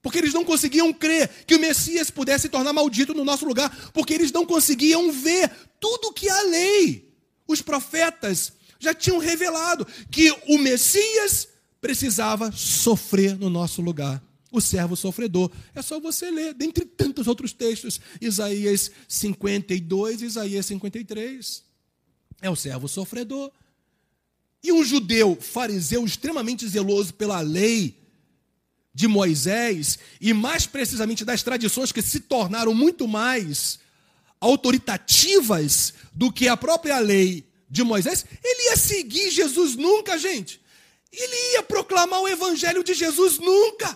[0.02, 3.92] Porque eles não conseguiam crer que o Messias pudesse se tornar maldito no nosso lugar,
[3.94, 7.14] porque eles não conseguiam ver tudo que a lei,
[7.48, 11.48] os profetas já tinham revelado que o Messias
[11.82, 15.52] precisava sofrer no nosso lugar o servo sofredor.
[15.74, 21.64] É só você ler, dentre tantos outros textos, Isaías 52 e Isaías 53.
[22.42, 23.52] É o servo sofredor.
[24.64, 28.07] E um judeu fariseu extremamente zeloso pela lei
[28.98, 33.78] de Moisés, e mais precisamente das tradições que se tornaram muito mais
[34.42, 40.60] autoritativas do que a própria lei de Moisés, ele ia seguir Jesus nunca, gente.
[41.14, 43.96] Ele ia proclamar o evangelho de Jesus nunca.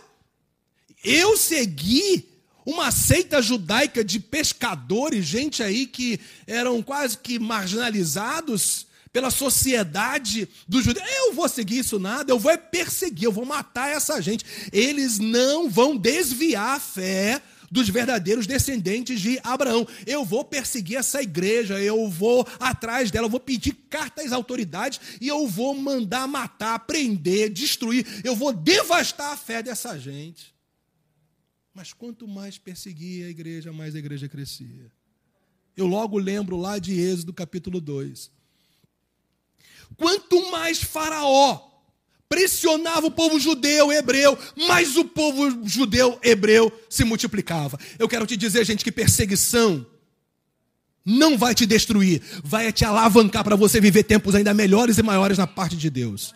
[1.03, 2.29] Eu segui
[2.63, 10.83] uma seita judaica de pescadores, gente aí que eram quase que marginalizados pela sociedade dos
[10.83, 11.05] judeus.
[11.09, 14.45] Eu vou seguir isso nada, eu vou perseguir, eu vou matar essa gente.
[14.71, 19.87] Eles não vão desviar a fé dos verdadeiros descendentes de Abraão.
[20.05, 24.99] Eu vou perseguir essa igreja, eu vou atrás dela, eu vou pedir carta às autoridades
[25.21, 28.05] e eu vou mandar matar, prender, destruir.
[28.25, 30.53] Eu vou devastar a fé dessa gente.
[31.73, 34.91] Mas quanto mais perseguia a igreja, mais a igreja crescia.
[35.75, 38.29] Eu logo lembro lá de Êxodo capítulo 2.
[39.97, 41.71] Quanto mais Faraó
[42.27, 44.37] pressionava o povo judeu, hebreu,
[44.67, 47.77] mais o povo judeu, hebreu se multiplicava.
[47.99, 49.85] Eu quero te dizer, gente, que perseguição
[51.05, 55.37] não vai te destruir, vai te alavancar para você viver tempos ainda melhores e maiores
[55.37, 56.33] na parte de Deus.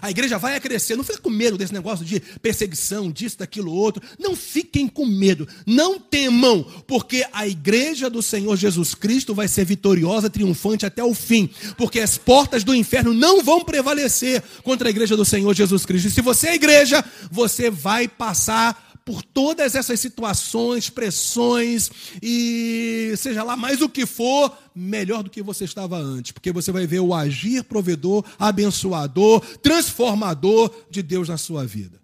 [0.00, 0.96] A igreja vai crescer.
[0.96, 4.02] Não fica com medo desse negócio de perseguição, disso, daquilo, outro.
[4.18, 5.46] Não fiquem com medo.
[5.66, 11.14] Não temam, porque a igreja do Senhor Jesus Cristo vai ser vitoriosa, triunfante até o
[11.14, 11.50] fim.
[11.76, 16.08] Porque as portas do inferno não vão prevalecer contra a igreja do Senhor Jesus Cristo.
[16.08, 21.90] E se você é igreja, você vai passar por todas essas situações, pressões
[22.22, 26.70] e seja lá mais o que for, melhor do que você estava antes, porque você
[26.70, 32.02] vai ver o agir provedor, abençoador, transformador de Deus na sua vida.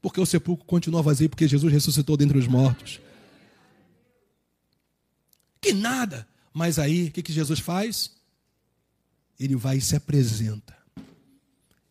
[0.00, 3.00] Porque o sepulcro continua vazio, porque Jesus ressuscitou dentre os mortos.
[5.60, 6.26] Que nada.
[6.54, 8.12] Mas aí, o que, que Jesus faz?
[9.38, 10.74] Ele vai e se apresenta.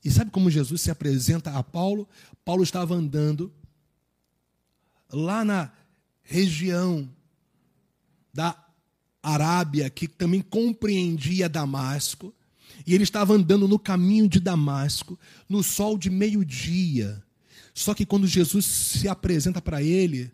[0.03, 2.07] E sabe como Jesus se apresenta a Paulo?
[2.45, 3.51] Paulo estava andando
[5.11, 5.72] lá na
[6.24, 7.09] região
[8.34, 8.57] da
[9.22, 12.34] Arábia, que também compreendia Damasco,
[12.86, 17.24] e ele estava andando no caminho de Damasco, no sol de meio-dia.
[17.74, 20.32] Só que quando Jesus se apresenta para ele,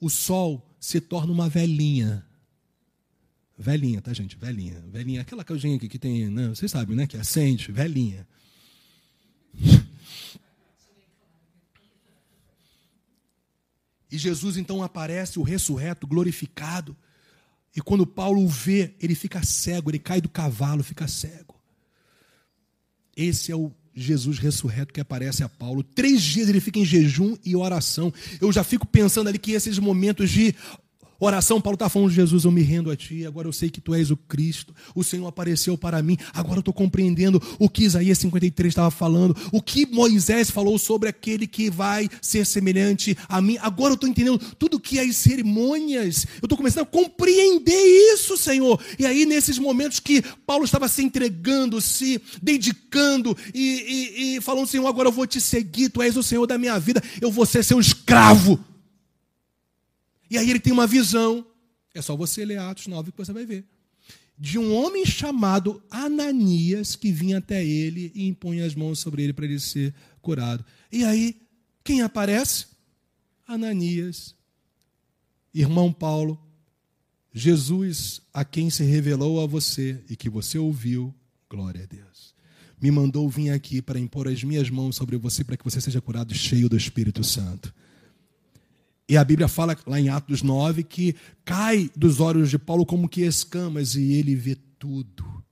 [0.00, 2.23] o sol se torna uma velhinha.
[3.56, 4.36] Velhinha, tá, gente?
[4.36, 4.82] Velhinha.
[4.90, 5.20] Velhinha.
[5.20, 6.48] Aquela caixinha aqui que tem, né?
[6.48, 7.06] vocês sabem, né?
[7.06, 8.26] Que acende, velhinha.
[14.10, 16.96] E Jesus então aparece, o ressurreto, glorificado.
[17.74, 21.60] E quando Paulo o vê, ele fica cego, ele cai do cavalo, fica cego.
[23.16, 25.82] Esse é o Jesus ressurreto que aparece a Paulo.
[25.82, 28.12] Três dias ele fica em jejum e oração.
[28.40, 30.54] Eu já fico pensando ali que esses momentos de
[31.18, 33.94] Oração, Paulo está falando, Jesus, eu me rendo a ti, agora eu sei que tu
[33.94, 38.18] és o Cristo, o Senhor apareceu para mim, agora eu estou compreendendo o que Isaías
[38.18, 43.56] 53 estava falando, o que Moisés falou sobre aquele que vai ser semelhante a mim,
[43.60, 48.80] agora eu estou entendendo tudo que as cerimônias, eu estou começando a compreender isso, Senhor.
[48.98, 54.66] E aí, nesses momentos que Paulo estava se entregando, se dedicando e, e, e falando,
[54.66, 57.46] Senhor, agora eu vou te seguir, tu és o Senhor da minha vida, eu vou
[57.46, 58.58] ser seu escravo.
[60.30, 61.46] E aí ele tem uma visão,
[61.94, 63.64] é só você ler Atos 9 que você vai ver,
[64.38, 69.32] de um homem chamado Ananias que vinha até ele e impunha as mãos sobre ele
[69.32, 70.64] para ele ser curado.
[70.90, 71.40] E aí,
[71.84, 72.66] quem aparece?
[73.46, 74.34] Ananias,
[75.52, 76.40] irmão Paulo,
[77.32, 81.14] Jesus a quem se revelou a você e que você ouviu,
[81.48, 82.34] glória a Deus.
[82.80, 86.00] Me mandou vir aqui para impor as minhas mãos sobre você para que você seja
[86.00, 87.74] curado cheio do Espírito Santo.
[89.08, 93.08] E a Bíblia fala lá em Atos 9 que cai dos olhos de Paulo como
[93.08, 95.44] que escamas e ele vê tudo.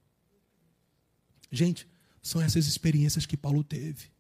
[1.50, 1.86] Gente,
[2.22, 4.10] são essas experiências que Paulo teve.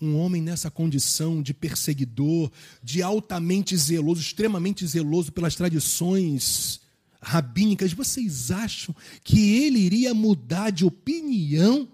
[0.00, 2.50] Um homem nessa condição de perseguidor,
[2.82, 6.80] de altamente zeloso, extremamente zeloso pelas tradições
[7.20, 8.94] rabínicas, vocês acham
[9.24, 11.88] que ele iria mudar de opinião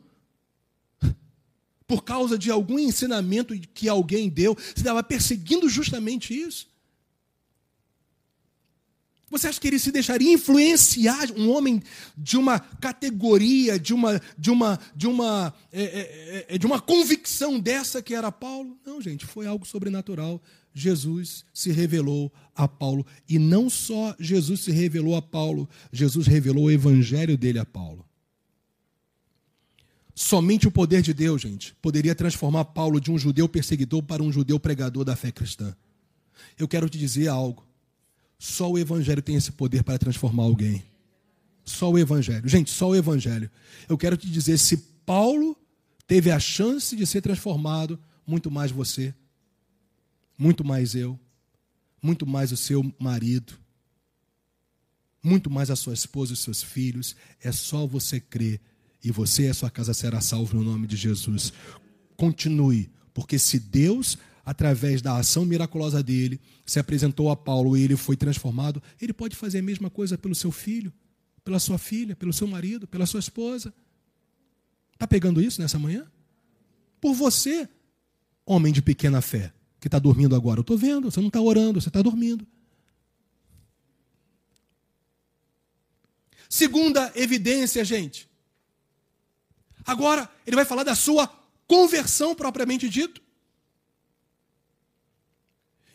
[1.91, 6.69] por causa de algum ensinamento que alguém deu, você estava perseguindo justamente isso.
[9.29, 11.83] Você acha que ele se deixaria influenciar um homem
[12.17, 17.59] de uma categoria, de uma, de uma, de uma, é, é, é, de uma convicção
[17.59, 18.79] dessa que era Paulo?
[18.87, 20.41] Não, gente, foi algo sobrenatural.
[20.73, 23.05] Jesus se revelou a Paulo.
[23.29, 28.09] E não só Jesus se revelou a Paulo, Jesus revelou o evangelho dele a Paulo.
[30.23, 34.31] Somente o poder de Deus, gente, poderia transformar Paulo de um judeu perseguidor para um
[34.31, 35.75] judeu pregador da fé cristã.
[36.59, 37.67] Eu quero te dizer algo.
[38.39, 40.85] Só o Evangelho tem esse poder para transformar alguém.
[41.65, 42.47] Só o Evangelho.
[42.47, 43.51] Gente, só o Evangelho.
[43.89, 45.57] Eu quero te dizer: se Paulo
[46.07, 49.15] teve a chance de ser transformado, muito mais você.
[50.37, 51.19] muito mais eu,
[52.03, 53.59] muito mais o seu marido,
[55.23, 57.17] muito mais a sua esposa e os seus filhos.
[57.43, 58.61] É só você crer
[59.03, 61.53] e você e a sua casa será salvo no nome de Jesus.
[62.17, 67.97] Continue, porque se Deus, através da ação miraculosa dele, se apresentou a Paulo e ele
[67.97, 70.93] foi transformado, ele pode fazer a mesma coisa pelo seu filho,
[71.43, 73.73] pela sua filha, pelo seu marido, pela sua esposa.
[74.93, 76.07] Está pegando isso nessa manhã?
[77.01, 77.69] Por você,
[78.45, 80.61] homem de pequena fé, que está dormindo agora.
[80.61, 82.47] Eu estou vendo, você não está orando, você está dormindo.
[86.49, 88.30] Segunda evidência, gente.
[89.91, 91.29] Agora, ele vai falar da sua
[91.67, 93.21] conversão propriamente dito.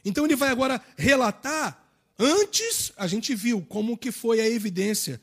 [0.04, 1.82] Então ele vai agora relatar
[2.20, 5.22] antes a gente viu como que foi a evidência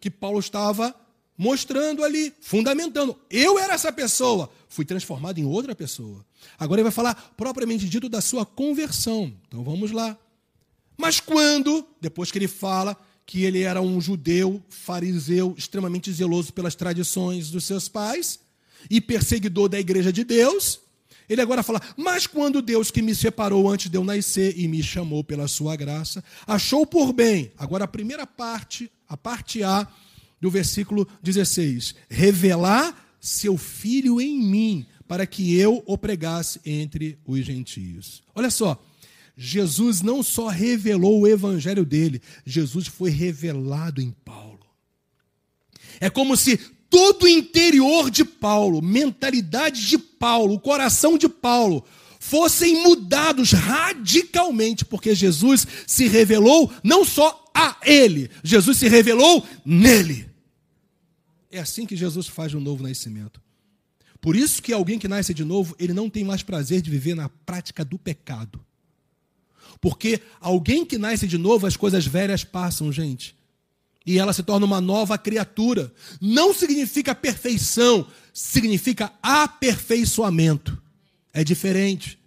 [0.00, 0.94] que Paulo estava
[1.36, 3.14] mostrando ali, fundamentando.
[3.28, 6.24] Eu era essa pessoa, fui transformado em outra pessoa.
[6.58, 9.30] Agora ele vai falar propriamente dito da sua conversão.
[9.46, 10.16] Então vamos lá.
[10.96, 12.96] Mas quando, depois que ele fala
[13.28, 18.40] que ele era um judeu, fariseu, extremamente zeloso pelas tradições dos seus pais
[18.88, 20.80] e perseguidor da igreja de Deus,
[21.28, 24.82] ele agora fala: Mas quando Deus que me separou antes de eu nascer e me
[24.82, 29.86] chamou pela sua graça, achou por bem, agora a primeira parte, a parte A
[30.40, 37.44] do versículo 16: revelar seu filho em mim, para que eu o pregasse entre os
[37.44, 38.22] gentios.
[38.34, 38.82] Olha só,
[39.40, 44.66] Jesus não só revelou o evangelho dele, Jesus foi revelado em Paulo.
[46.00, 46.56] É como se
[46.90, 51.84] todo o interior de Paulo, mentalidade de Paulo, o coração de Paulo,
[52.18, 60.28] fossem mudados radicalmente, porque Jesus se revelou não só a ele, Jesus se revelou nele.
[61.48, 63.40] É assim que Jesus faz o um novo nascimento.
[64.20, 67.14] Por isso que alguém que nasce de novo, ele não tem mais prazer de viver
[67.14, 68.66] na prática do pecado.
[69.80, 73.36] Porque alguém que nasce de novo, as coisas velhas passam, gente.
[74.04, 75.92] E ela se torna uma nova criatura.
[76.20, 80.80] Não significa perfeição, significa aperfeiçoamento.
[81.32, 82.18] É diferente.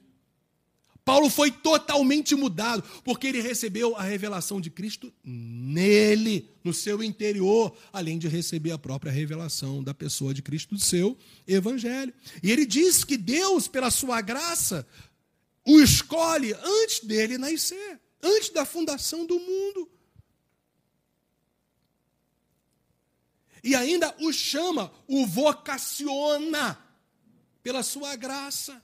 [1.04, 7.76] Paulo foi totalmente mudado, porque ele recebeu a revelação de Cristo nele, no seu interior,
[7.92, 11.18] além de receber a própria revelação da pessoa de Cristo, do seu
[11.48, 12.14] evangelho.
[12.44, 14.86] E ele diz que Deus, pela sua graça,
[15.66, 19.90] o escolhe antes dele nascer, antes da fundação do mundo.
[23.64, 26.78] E ainda o chama, o vocaciona
[27.62, 28.84] pela sua graça.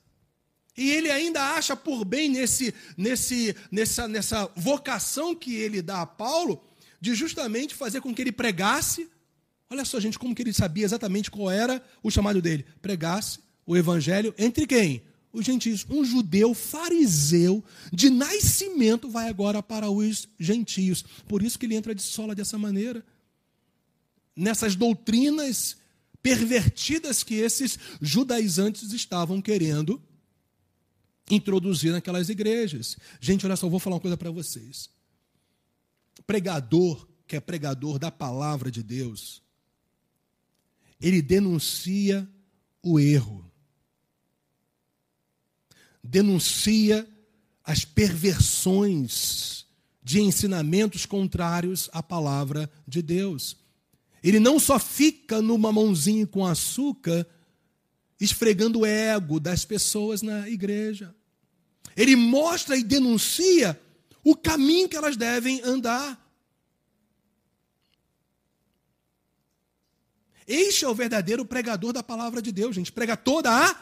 [0.75, 6.05] E ele ainda acha por bem nesse, nesse, nessa, nessa vocação que ele dá a
[6.05, 6.63] Paulo,
[7.01, 9.09] de justamente fazer com que ele pregasse.
[9.69, 12.63] Olha só, gente, como que ele sabia exatamente qual era o chamado dele.
[12.80, 15.03] Pregasse o evangelho entre quem?
[15.38, 15.86] Os gentios.
[15.90, 17.64] Um judeu fariseu
[17.94, 21.04] de nascimento vai agora para os gentios.
[21.28, 23.06] Por isso que ele entra de sola dessa maneira.
[24.36, 25.78] Nessas doutrinas
[26.22, 30.02] pervertidas que esses judaizantes estavam querendo
[31.30, 32.98] introduzir naquelas igrejas.
[33.22, 34.90] Gente, olha só, vou falar uma coisa para vocês.
[36.26, 39.42] Pregador, que é pregador da palavra de Deus,
[41.00, 42.28] ele denuncia
[42.82, 43.47] o erro
[46.08, 47.08] denuncia
[47.64, 49.66] as perversões
[50.01, 53.58] de ensinamentos contrários à palavra de Deus.
[54.24, 57.28] Ele não só fica no mamãozinho com açúcar,
[58.20, 61.14] esfregando o ego das pessoas na igreja.
[61.95, 63.80] Ele mostra e denuncia
[64.24, 66.26] o caminho que elas devem andar.
[70.47, 72.93] Este é o verdadeiro pregador da palavra de Deus, gente.
[72.93, 73.76] Prega toda a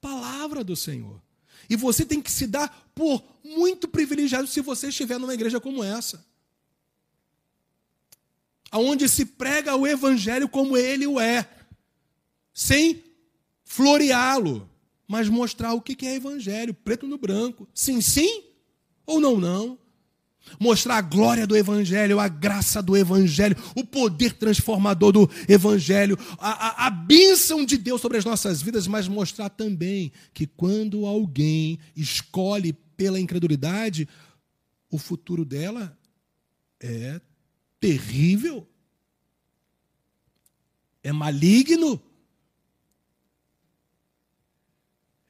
[0.00, 1.22] palavra do Senhor.
[1.70, 5.82] E você tem que se dar por muito privilegiado se você estiver numa igreja como
[5.82, 6.26] essa.
[8.72, 11.48] Onde se prega o evangelho como ele o é,
[12.52, 13.02] sem
[13.64, 14.68] floreá-lo,
[15.06, 17.68] mas mostrar o que é evangelho, preto no branco.
[17.72, 18.44] Sim, sim
[19.06, 19.78] ou não, não
[20.58, 26.84] mostrar a glória do Evangelho, a graça do Evangelho, o poder transformador do Evangelho, a,
[26.84, 31.78] a, a bênção de Deus sobre as nossas vidas, mas mostrar também que quando alguém
[31.94, 34.08] escolhe pela incredulidade,
[34.90, 35.96] o futuro dela
[36.80, 37.20] é
[37.78, 38.68] terrível,
[41.02, 42.00] é maligno.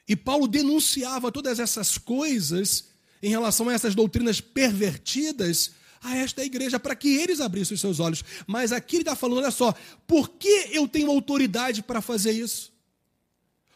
[0.08, 2.89] E Paulo denunciava todas essas coisas
[3.23, 8.01] em relação a essas doutrinas pervertidas a esta igreja, para que eles abrissem os seus
[8.01, 8.25] olhos.
[8.47, 9.75] Mas aqui ele está falando: olha só,
[10.07, 12.73] por que eu tenho autoridade para fazer isso?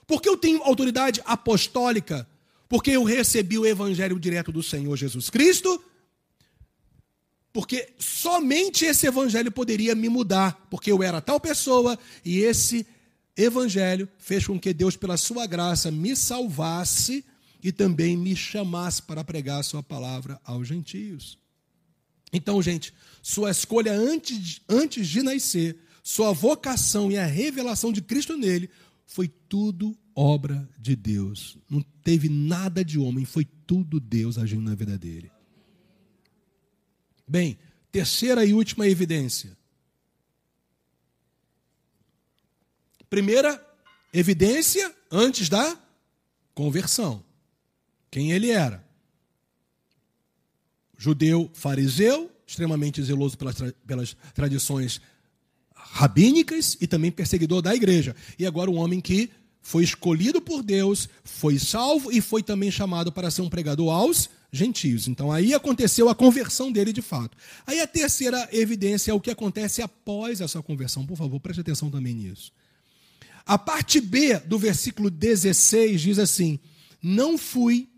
[0.07, 2.29] Por que eu tenho autoridade apostólica?
[2.69, 5.83] Porque eu recebi o evangelho direto do Senhor Jesus Cristo.
[7.53, 12.85] Porque somente esse evangelho poderia me mudar, porque eu era tal pessoa e esse
[13.37, 17.25] evangelho fez com que Deus, pela sua graça, me salvasse
[17.65, 21.39] e também me chamasse para pregar a sua palavra aos gentios.
[22.31, 22.93] Então, gente,
[23.23, 28.69] sua escolha antes, antes de nascer, sua vocação e a revelação de Cristo nele
[29.07, 31.57] foi tudo obra de Deus.
[31.71, 35.33] Não teve nada de homem, foi tudo Deus agindo na vida dele.
[37.27, 37.59] Bem,
[37.91, 39.57] terceira e última evidência.
[43.09, 43.59] Primeira
[44.12, 45.81] evidência antes da
[46.55, 47.25] conversão.
[48.15, 48.81] Quem ele era?
[50.97, 55.01] Judeu fariseu, extremamente zeloso pelas, pelas tradições
[55.75, 58.15] rabínicas e também perseguidor da igreja.
[58.39, 63.11] E agora um homem que foi escolhido por Deus, foi salvo e foi também chamado
[63.11, 65.09] para ser um pregador aos gentios.
[65.09, 67.37] Então aí aconteceu a conversão dele de fato.
[67.67, 71.05] Aí a terceira evidência é o que acontece após essa conversão.
[71.05, 72.53] Por favor, preste atenção também nisso.
[73.45, 76.61] A parte B do versículo 16 diz assim:
[77.03, 77.89] Não fui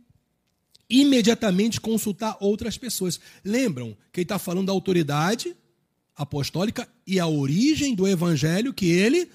[0.88, 3.20] imediatamente consultar outras pessoas.
[3.44, 5.54] Lembram que ele está falando da autoridade
[6.16, 9.28] apostólica e a origem do evangelho que ele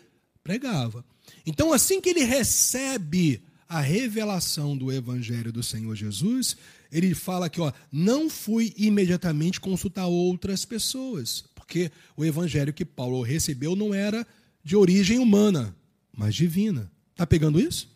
[0.43, 1.05] pregava.
[1.45, 6.57] Então, assim que ele recebe a revelação do evangelho do Senhor Jesus,
[6.91, 13.21] ele fala que, ó, não fui imediatamente consultar outras pessoas, porque o evangelho que Paulo
[13.21, 14.27] recebeu não era
[14.63, 15.75] de origem humana,
[16.11, 16.91] mas divina.
[17.11, 17.90] Está pegando isso?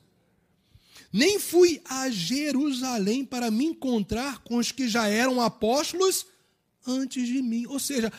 [1.15, 6.25] Nem fui a Jerusalém para me encontrar com os que já eram apóstolos
[6.85, 7.65] antes de mim.
[7.67, 8.11] Ou seja,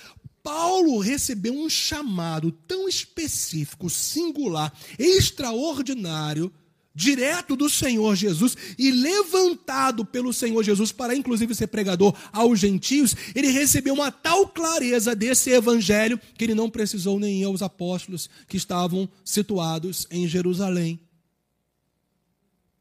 [0.42, 6.50] Paulo recebeu um chamado tão específico, singular, extraordinário,
[6.94, 13.14] direto do Senhor Jesus e levantado pelo Senhor Jesus para inclusive ser pregador aos gentios,
[13.34, 18.56] ele recebeu uma tal clareza desse evangelho que ele não precisou nem aos apóstolos que
[18.56, 20.98] estavam situados em Jerusalém.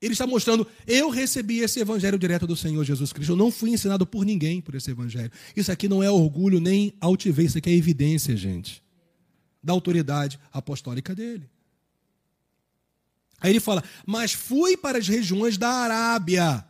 [0.06, 3.32] Ele está mostrando, eu recebi esse evangelho direto do Senhor Jesus Cristo.
[3.32, 5.32] Eu não fui ensinado por ninguém por esse evangelho.
[5.56, 8.84] Isso aqui não é orgulho nem altivez, isso aqui é evidência, gente,
[9.64, 11.50] da autoridade apostólica dele.
[13.42, 16.64] Aí ele fala, mas fui para as regiões da Arábia.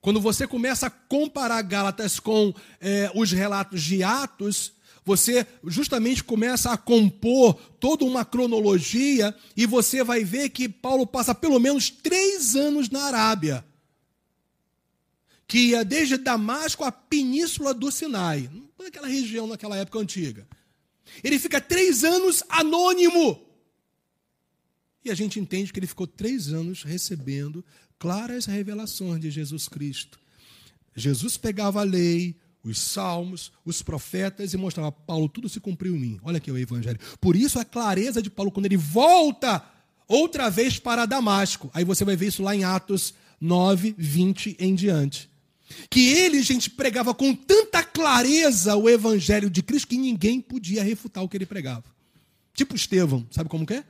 [0.00, 4.72] Quando você começa a comparar Gálatas com é, os relatos de Atos,
[5.04, 11.34] você justamente começa a compor toda uma cronologia e você vai ver que Paulo passa
[11.34, 13.64] pelo menos três anos na Arábia,
[15.46, 20.46] que ia desde Damasco à península do Sinai, naquela região naquela época antiga.
[21.24, 23.46] Ele fica três anos anônimo.
[25.04, 27.64] E a gente entende que ele ficou três anos recebendo
[27.98, 30.20] claras revelações de Jesus Cristo.
[30.94, 36.00] Jesus pegava a lei, os salmos, os profetas e mostrava, Paulo, tudo se cumpriu em
[36.00, 36.20] mim.
[36.22, 36.98] Olha aqui o evangelho.
[37.20, 39.64] Por isso a clareza de Paulo quando ele volta
[40.06, 41.70] outra vez para Damasco.
[41.72, 45.30] Aí você vai ver isso lá em Atos 9, 20 em diante.
[45.88, 51.22] Que ele, gente, pregava com tanta clareza o evangelho de Cristo que ninguém podia refutar
[51.22, 51.84] o que ele pregava.
[52.52, 53.84] Tipo Estevão, sabe como que é?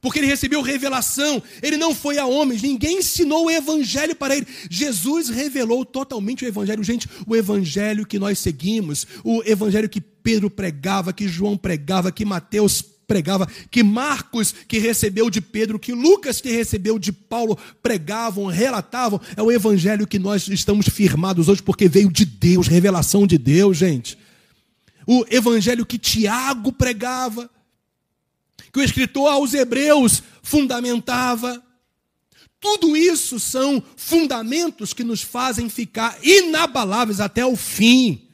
[0.00, 4.46] Porque ele recebeu revelação, ele não foi a homens, ninguém ensinou o evangelho para ele.
[4.68, 6.82] Jesus revelou totalmente o evangelho.
[6.82, 12.24] Gente, o evangelho que nós seguimos, o evangelho que Pedro pregava, que João pregava, que
[12.24, 18.46] Mateus pregava, que Marcos, que recebeu de Pedro, que Lucas, que recebeu de Paulo, pregavam,
[18.46, 23.36] relatavam, é o evangelho que nós estamos firmados hoje, porque veio de Deus, revelação de
[23.36, 24.16] Deus, gente.
[25.04, 27.50] O evangelho que Tiago pregava,
[28.72, 31.62] que o escritor aos Hebreus fundamentava.
[32.60, 38.28] Tudo isso são fundamentos que nos fazem ficar inabaláveis até o fim.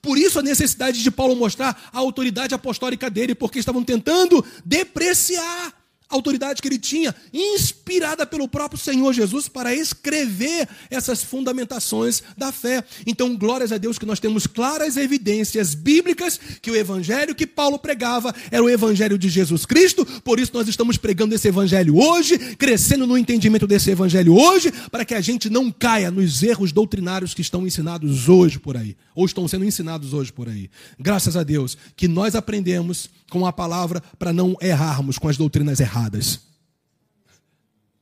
[0.00, 5.74] Por isso a necessidade de Paulo mostrar a autoridade apostólica dele, porque estavam tentando depreciar
[6.08, 12.84] autoridade que ele tinha, inspirada pelo próprio Senhor Jesus para escrever essas fundamentações da fé.
[13.06, 17.78] Então, glórias a Deus que nós temos claras evidências bíblicas que o evangelho que Paulo
[17.78, 22.38] pregava era o evangelho de Jesus Cristo, por isso nós estamos pregando esse evangelho hoje,
[22.56, 27.34] crescendo no entendimento desse evangelho hoje, para que a gente não caia nos erros doutrinários
[27.34, 30.70] que estão ensinados hoje por aí, ou estão sendo ensinados hoje por aí.
[30.98, 35.80] Graças a Deus que nós aprendemos com a palavra para não errarmos com as doutrinas
[35.80, 35.95] erradas.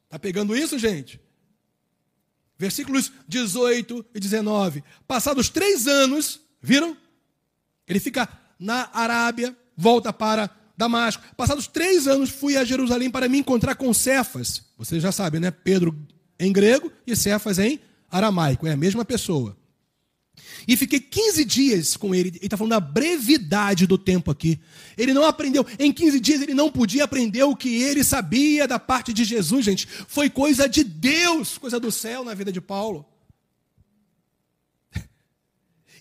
[0.05, 1.21] Está pegando isso, gente?
[2.59, 4.85] Versículos 18 e 19.
[5.07, 6.97] Passados três anos, viram?
[7.87, 8.29] Ele fica
[8.59, 11.23] na Arábia, volta para Damasco.
[11.37, 14.63] Passados três anos, fui a Jerusalém para me encontrar com Cefas.
[14.79, 15.51] Vocês já sabem, né?
[15.51, 15.97] Pedro
[16.39, 17.81] em grego e Cefas em
[18.11, 19.57] aramaico, é a mesma pessoa.
[20.67, 22.29] E fiquei 15 dias com ele.
[22.29, 24.59] Ele está falando da brevidade do tempo aqui.
[24.97, 25.67] Ele não aprendeu.
[25.79, 29.65] Em 15 dias ele não podia aprender o que ele sabia da parte de Jesus,
[29.65, 29.87] gente.
[29.87, 33.05] Foi coisa de Deus, coisa do céu na vida de Paulo.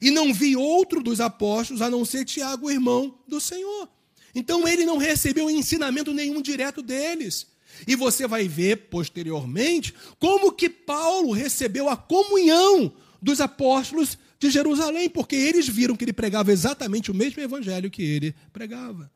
[0.02, 3.88] E não vi outro dos apóstolos a não ser Tiago, irmão do Senhor.
[4.36, 7.48] Então ele não recebeu ensinamento nenhum direto deles.
[7.88, 15.10] E você vai ver posteriormente como que Paulo recebeu a comunhão dos apóstolos de Jerusalém,
[15.10, 19.12] porque eles viram que ele pregava exatamente o mesmo evangelho que ele pregava.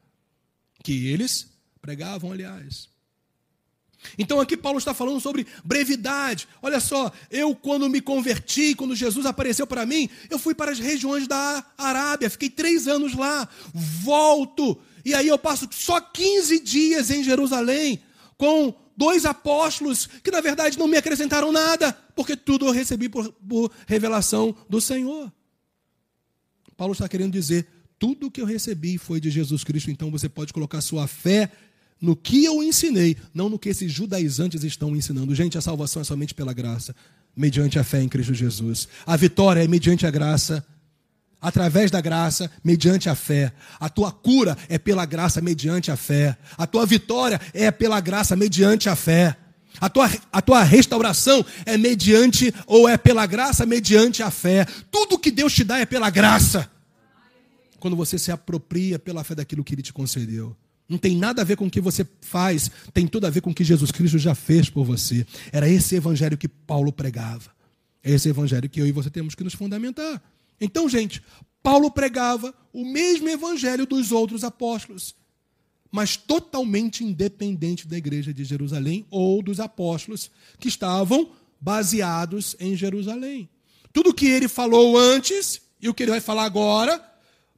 [0.83, 1.47] Que eles
[1.81, 2.89] pregavam, aliás.
[4.17, 6.47] Então aqui Paulo está falando sobre brevidade.
[6.61, 10.79] Olha só, eu quando me converti, quando Jesus apareceu para mim, eu fui para as
[10.79, 17.09] regiões da Arábia, fiquei três anos lá, volto, e aí eu passo só 15 dias
[17.09, 18.01] em Jerusalém
[18.37, 23.31] com dois apóstolos que na verdade não me acrescentaram nada, porque tudo eu recebi por,
[23.31, 25.31] por revelação do Senhor.
[26.75, 27.67] Paulo está querendo dizer:
[27.99, 31.51] tudo que eu recebi foi de Jesus Cristo, então você pode colocar sua fé
[32.01, 35.35] no que eu ensinei, não no que esses judaizantes estão ensinando.
[35.35, 36.95] Gente, a salvação é somente pela graça,
[37.35, 38.87] mediante a fé em Cristo Jesus.
[39.05, 40.65] A vitória é mediante a graça
[41.39, 43.53] através da graça, mediante a fé.
[43.79, 46.35] A tua cura é pela graça, mediante a fé.
[46.57, 49.37] A tua vitória é pela graça, mediante a fé.
[49.79, 54.65] A tua, a tua restauração é mediante, ou é pela graça, mediante a fé.
[54.91, 56.69] Tudo que Deus te dá é pela graça.
[57.79, 60.55] Quando você se apropria pela fé daquilo que Ele te concedeu.
[60.89, 63.49] Não tem nada a ver com o que você faz, tem tudo a ver com
[63.49, 65.25] o que Jesus Cristo já fez por você.
[65.51, 67.51] Era esse evangelho que Paulo pregava.
[68.03, 70.21] É esse evangelho que eu e você temos que nos fundamentar.
[70.61, 71.21] Então, gente,
[71.61, 75.13] Paulo pregava o mesmo evangelho dos outros apóstolos,
[75.91, 80.29] mas totalmente independente da igreja de Jerusalém ou dos apóstolos
[80.59, 83.49] que estavam baseados em Jerusalém.
[83.93, 87.03] Tudo que ele falou antes e o que ele vai falar agora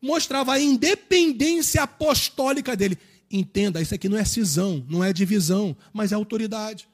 [0.01, 2.97] mostrava a independência apostólica dele.
[3.29, 6.87] Entenda, isso aqui não é cisão, não é divisão, mas é autoridade.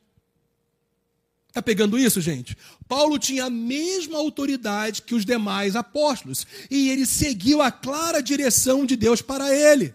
[1.47, 2.57] Está pegando isso, gente?
[2.85, 8.85] Paulo tinha a mesma autoridade que os demais apóstolos e ele seguiu a clara direção
[8.85, 9.93] de Deus para ele.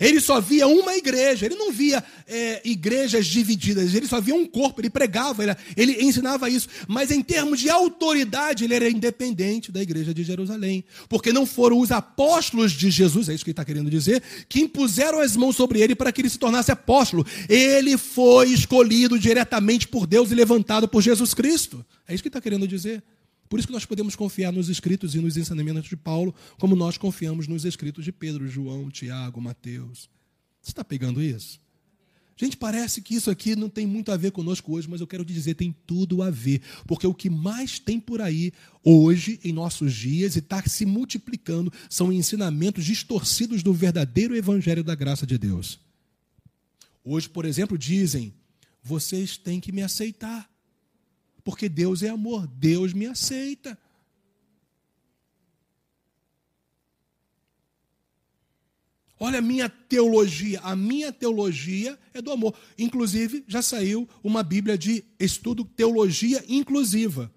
[0.00, 4.46] Ele só via uma igreja, ele não via é, igrejas divididas, ele só via um
[4.46, 6.68] corpo, ele pregava, ele, ele, ensinava isso.
[6.88, 10.84] Mas em termos de autoridade, ele era independente da igreja de Jerusalém.
[11.08, 14.60] Porque não foram os apóstolos de Jesus, é isso que ele está querendo dizer, que
[14.60, 17.26] impuseram as mãos sobre ele para que ele se tornasse apóstolo.
[17.48, 21.84] Ele foi escolhido diretamente por Deus e levantado por Jesus Cristo.
[22.06, 23.02] É isso que ele está querendo dizer.
[23.52, 26.96] Por isso que nós podemos confiar nos escritos e nos ensinamentos de Paulo, como nós
[26.96, 30.08] confiamos nos escritos de Pedro, João, Tiago, Mateus.
[30.62, 31.60] Você está pegando isso?
[32.34, 35.22] Gente, parece que isso aqui não tem muito a ver conosco hoje, mas eu quero
[35.22, 36.62] te dizer, tem tudo a ver.
[36.86, 41.70] Porque o que mais tem por aí hoje, em nossos dias, e está se multiplicando,
[41.90, 45.78] são ensinamentos distorcidos do verdadeiro evangelho da graça de Deus.
[47.04, 48.32] Hoje, por exemplo, dizem:
[48.82, 50.50] vocês têm que me aceitar.
[51.44, 53.78] Porque Deus é amor, Deus me aceita.
[59.18, 62.58] Olha a minha teologia, a minha teologia é do amor.
[62.76, 67.32] Inclusive, já saiu uma Bíblia de estudo teologia inclusiva.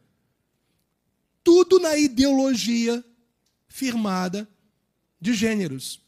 [1.43, 3.06] Tudo na ideologia
[3.68, 4.49] firmada
[5.22, 6.01] de gêneros,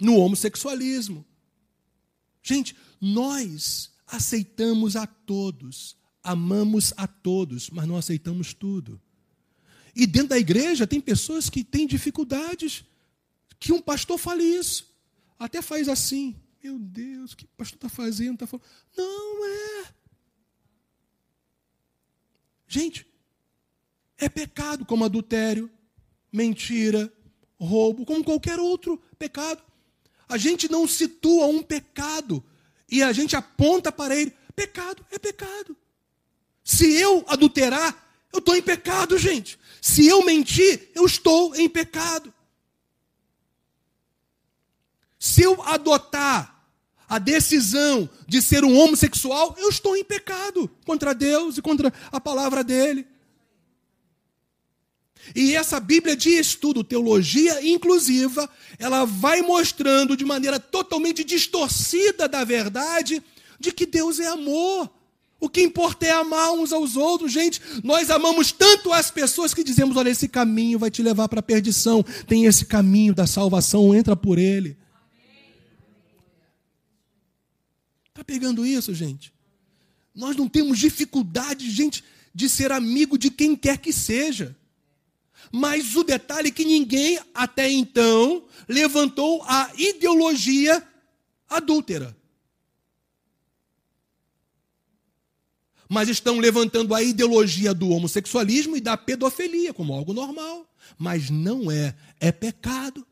[0.00, 1.26] no homossexualismo.
[2.42, 5.94] Gente, nós aceitamos a todos,
[6.24, 9.00] amamos a todos, mas não aceitamos tudo.
[9.94, 12.84] E dentro da igreja tem pessoas que têm dificuldades.
[13.60, 14.92] Que um pastor fale isso.
[15.38, 16.34] Até faz assim.
[16.62, 18.38] Meu Deus, o que o pastor está fazendo?
[18.38, 18.66] Tá falando.
[18.96, 19.94] Não é.
[22.66, 23.06] Gente,
[24.18, 25.70] é pecado como adultério,
[26.32, 27.12] mentira,
[27.56, 29.62] roubo, como qualquer outro pecado.
[30.28, 32.42] A gente não situa um pecado
[32.90, 34.32] e a gente aponta para ele.
[34.56, 35.76] Pecado é pecado.
[36.64, 37.94] Se eu adulterar,
[38.32, 39.58] eu estou em pecado, gente.
[39.82, 42.32] Se eu mentir, eu estou em pecado.
[45.20, 46.66] Se eu adotar
[47.06, 52.18] a decisão de ser um homossexual, eu estou em pecado contra Deus e contra a
[52.18, 53.06] palavra dele.
[55.34, 58.48] E essa Bíblia de estudo, teologia inclusiva,
[58.78, 63.22] ela vai mostrando de maneira totalmente distorcida da verdade
[63.58, 64.90] de que Deus é amor.
[65.44, 67.60] O que importa é amar uns aos outros, gente.
[67.82, 71.42] Nós amamos tanto as pessoas que dizemos: olha, esse caminho vai te levar para a
[71.42, 72.02] perdição.
[72.26, 74.74] Tem esse caminho da salvação, entra por ele.
[78.08, 79.34] Está pegando isso, gente?
[80.14, 82.02] Nós não temos dificuldade, gente,
[82.34, 84.56] de ser amigo de quem quer que seja.
[85.52, 90.82] Mas o detalhe é que ninguém até então levantou a ideologia
[91.50, 92.16] adúltera.
[95.94, 100.68] Mas estão levantando a ideologia do homossexualismo e da pedofilia como algo normal.
[100.98, 103.06] Mas não é, é pecado.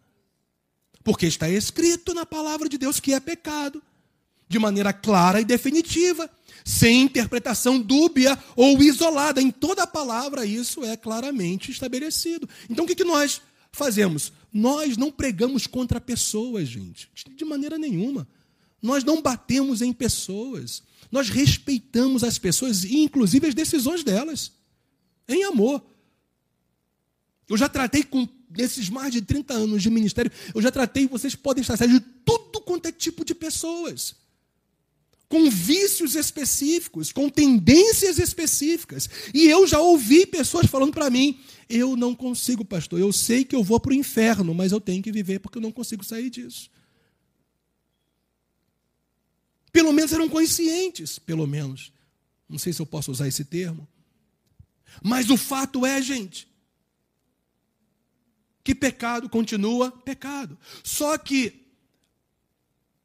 [1.05, 3.81] Porque está escrito na palavra de Deus que é pecado,
[4.49, 6.29] de maneira clara e definitiva,
[6.65, 9.41] sem interpretação dúbia ou isolada.
[9.41, 12.49] Em toda a palavra isso é claramente estabelecido.
[12.69, 14.33] Então o que, nós fazemos?
[14.53, 18.27] Nós não pregamos contra pessoas, gente, de maneira nenhuma.
[18.83, 20.83] Nós não batemos em pessoas.
[21.11, 24.51] Nós respeitamos as pessoas, inclusive as decisões delas,
[25.29, 25.83] em amor.
[27.49, 31.35] Eu já tratei com nesses mais de 30 anos de ministério, eu já tratei, vocês
[31.35, 34.15] podem estar de tudo quanto é tipo de pessoas.
[35.29, 39.09] Com vícios específicos, com tendências específicas.
[39.33, 43.57] E eu já ouvi pessoas falando para mim: eu não consigo, pastor, eu sei que
[43.57, 46.29] eu vou para o inferno, mas eu tenho que viver porque eu não consigo sair
[46.29, 46.71] disso.
[49.83, 51.93] Pelo menos eram conscientes, pelo menos.
[52.49, 53.89] Não sei se eu posso usar esse termo.
[55.03, 56.47] Mas o fato é, gente,
[58.63, 60.57] que pecado continua pecado.
[60.85, 61.67] Só que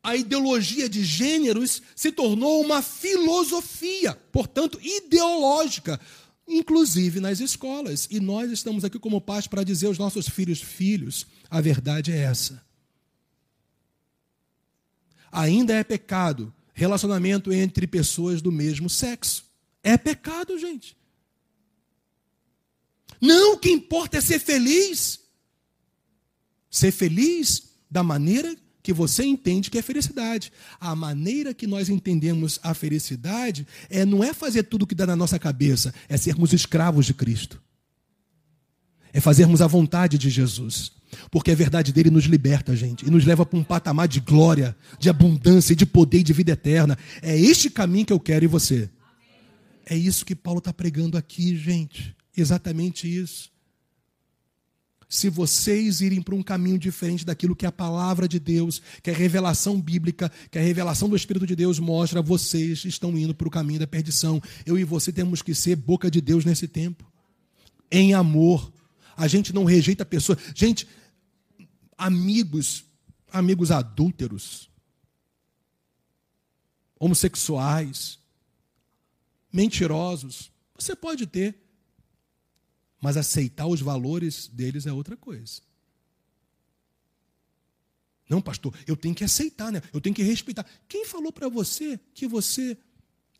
[0.03, 5.99] a ideologia de gêneros se tornou uma filosofia, portanto, ideológica,
[6.47, 8.07] inclusive nas escolas.
[8.11, 12.17] E nós estamos aqui como pais para dizer aos nossos filhos: filhos, a verdade é
[12.19, 12.63] essa.
[15.32, 19.43] Ainda é pecado relacionamento entre pessoas do mesmo sexo.
[19.84, 20.95] É pecado, gente.
[23.19, 25.19] Não, o que importa é ser feliz.
[26.69, 30.53] Ser feliz da maneira que você entende que é felicidade.
[30.80, 35.07] A maneira que nós entendemos a felicidade é não é fazer tudo o que dá
[35.07, 37.59] na nossa cabeça, é sermos escravos de Cristo.
[39.18, 40.91] É fazermos a vontade de Jesus.
[41.32, 44.78] Porque a verdade dele nos liberta, gente, e nos leva para um patamar de glória,
[44.99, 46.95] de abundância, de poder e de vida eterna.
[47.24, 48.88] É este caminho que eu quero em você.
[49.88, 52.15] É isso que Paulo está pregando aqui, gente.
[52.38, 53.49] Exatamente isso.
[55.09, 59.15] Se vocês irem para um caminho diferente daquilo que a palavra de Deus, que a
[59.15, 63.51] revelação bíblica, que a revelação do Espírito de Deus mostra, vocês estão indo para o
[63.51, 64.39] caminho da perdição.
[64.63, 67.03] Eu e você temos que ser boca de Deus nesse tempo.
[67.89, 68.72] Em amor,
[69.18, 70.38] a gente não rejeita a pessoa.
[70.53, 70.88] Gente,
[71.97, 72.86] amigos,
[73.32, 74.70] amigos adúlteros,
[76.99, 78.20] homossexuais,
[79.51, 81.57] mentirosos, você pode ter,
[83.01, 85.61] mas aceitar os valores deles é outra coisa.
[88.30, 89.82] Não, pastor, eu tenho que aceitar, né?
[89.93, 90.65] Eu tenho que respeitar.
[90.88, 92.78] Quem falou para você que você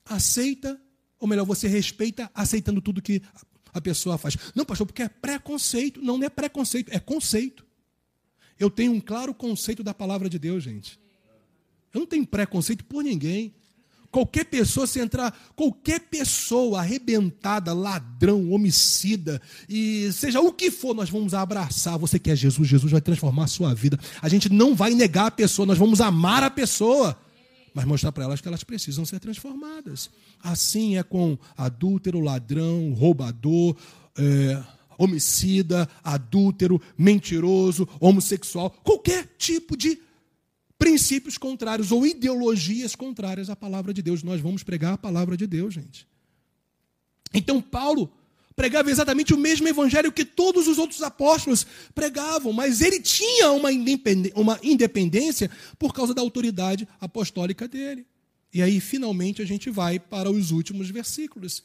[0.06, 0.82] aceita,
[1.20, 3.22] ou melhor, você respeita aceitando tudo que
[3.78, 4.36] a pessoa faz.
[4.56, 6.02] Não, pastor, porque é preconceito.
[6.02, 7.66] Não, não é preconceito, é conceito.
[8.60, 11.00] Eu tenho um claro conceito da palavra de Deus, gente.
[11.94, 13.54] Eu não tenho preconceito por ninguém.
[14.10, 21.10] Qualquer pessoa, se entrar, qualquer pessoa arrebentada, ladrão, homicida, e seja o que for, nós
[21.10, 22.00] vamos abraçar.
[22.00, 24.00] Você quer Jesus, Jesus vai transformar a sua vida.
[24.22, 27.18] A gente não vai negar a pessoa, nós vamos amar a pessoa
[27.78, 30.10] mas mostrar para elas que elas precisam ser transformadas.
[30.42, 33.76] Assim é com adúltero, ladrão, roubador,
[34.18, 34.64] é,
[34.98, 40.02] homicida, adúltero, mentiroso, homossexual, qualquer tipo de
[40.80, 44.24] princípios contrários ou ideologias contrárias à palavra de Deus.
[44.24, 46.08] Nós vamos pregar a palavra de Deus, gente.
[47.32, 48.12] Então, Paulo
[48.58, 53.72] pregava exatamente o mesmo evangelho que todos os outros apóstolos pregavam, mas ele tinha uma
[54.64, 58.08] independência por causa da autoridade apostólica dele.
[58.52, 61.62] E aí, finalmente, a gente vai para os últimos versículos,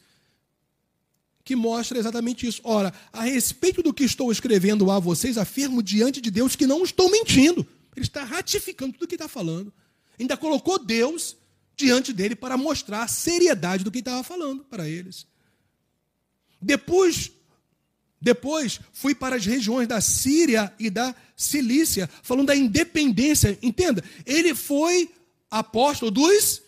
[1.43, 2.61] que mostra exatamente isso.
[2.62, 6.84] Ora, a respeito do que estou escrevendo a vocês, afirmo diante de Deus que não
[6.84, 7.66] estou mentindo.
[7.97, 9.72] Ele está ratificando tudo o que está falando.
[10.20, 11.38] Ainda colocou Deus
[11.74, 15.26] diante dele para mostrar a seriedade do que estava falando para eles.
[16.62, 17.32] Depois,
[18.20, 23.58] depois fui para as regiões da Síria e da Cilícia, falando da independência.
[23.62, 25.10] Entenda, ele foi
[25.50, 26.62] apóstolo dos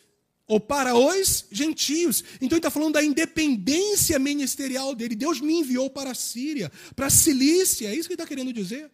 [0.47, 2.22] ou para os gentios.
[2.36, 5.14] Então ele está falando da independência ministerial dele.
[5.14, 8.53] Deus me enviou para a Síria, para a Cilícia, é isso que ele está querendo
[8.53, 8.90] dizer.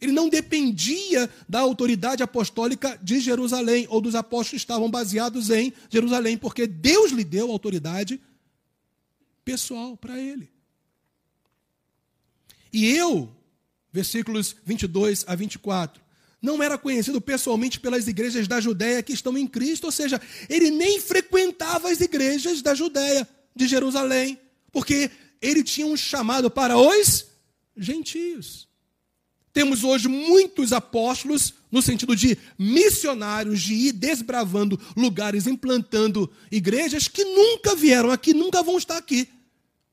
[0.00, 5.72] Ele não dependia da autoridade apostólica de Jerusalém, ou dos apóstolos que estavam baseados em
[5.88, 8.20] Jerusalém, porque Deus lhe deu autoridade
[9.46, 10.50] pessoal para ele.
[12.72, 13.32] E eu,
[13.92, 16.02] versículos 22 a 24,
[16.42, 20.70] não era conhecido pessoalmente pelas igrejas da Judéia que estão em Cristo, ou seja, ele
[20.70, 24.38] nem frequentava as igrejas da Judéia, de Jerusalém,
[24.72, 27.26] porque ele tinha um chamado para os
[27.76, 28.68] gentios.
[29.52, 37.24] Temos hoje muitos apóstolos, no sentido de missionários, de ir desbravando lugares, implantando igrejas que
[37.24, 39.28] nunca vieram aqui, nunca vão estar aqui.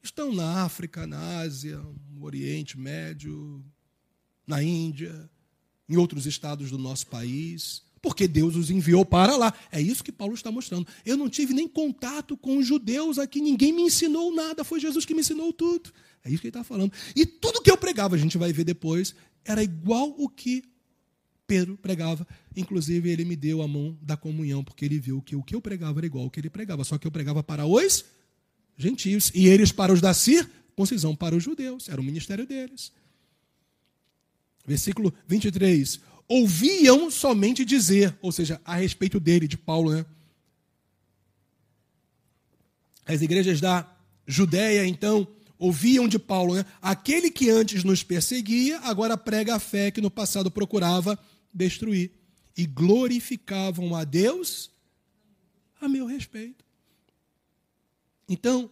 [0.04, 1.82] Estão na África, na Ásia,
[2.12, 3.64] no Oriente Médio,
[4.46, 5.30] na Índia,
[5.88, 9.54] em outros estados do nosso país, porque Deus os enviou para lá.
[9.72, 10.86] É isso que Paulo está mostrando.
[11.06, 15.06] Eu não tive nem contato com os judeus aqui, ninguém me ensinou nada, foi Jesus
[15.06, 15.94] que me ensinou tudo.
[16.22, 16.92] É isso que ele está falando.
[17.16, 20.66] E tudo que eu pregava, a gente vai ver depois, era igual o que
[21.48, 22.28] Pedro pregava.
[22.58, 25.62] Inclusive, ele me deu a mão da comunhão, porque ele viu que o que eu
[25.62, 28.04] pregava era igual ao que ele pregava, só que eu pregava para os
[28.78, 31.90] gentios e eles para os da circuncisão, para os judeus.
[31.90, 32.92] Era o ministério deles.
[34.66, 36.00] Versículo 23.
[36.28, 40.06] Ouviam somente dizer, ou seja, a respeito dele, de Paulo, né?
[43.06, 43.90] As igrejas da
[44.26, 45.28] Judéia, então,
[45.60, 46.66] ouviam de Paulo, né?
[46.82, 51.20] Aquele que antes nos perseguia, agora prega a fé que no passado procurava
[51.54, 52.12] destruir.
[52.56, 54.72] E glorificavam a Deus
[55.82, 56.64] a meu respeito.
[58.34, 58.68] Então,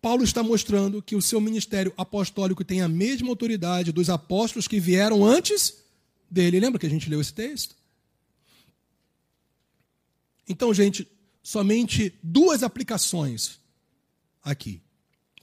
[0.00, 4.78] Paulo está mostrando que o seu ministério apostólico tem a mesma autoridade dos apóstolos que
[4.78, 5.82] vieram antes
[6.30, 6.60] dele.
[6.60, 7.74] Lembra que a gente leu esse texto?
[10.48, 11.08] Então, gente,
[11.42, 13.58] somente duas aplicações
[14.40, 14.80] aqui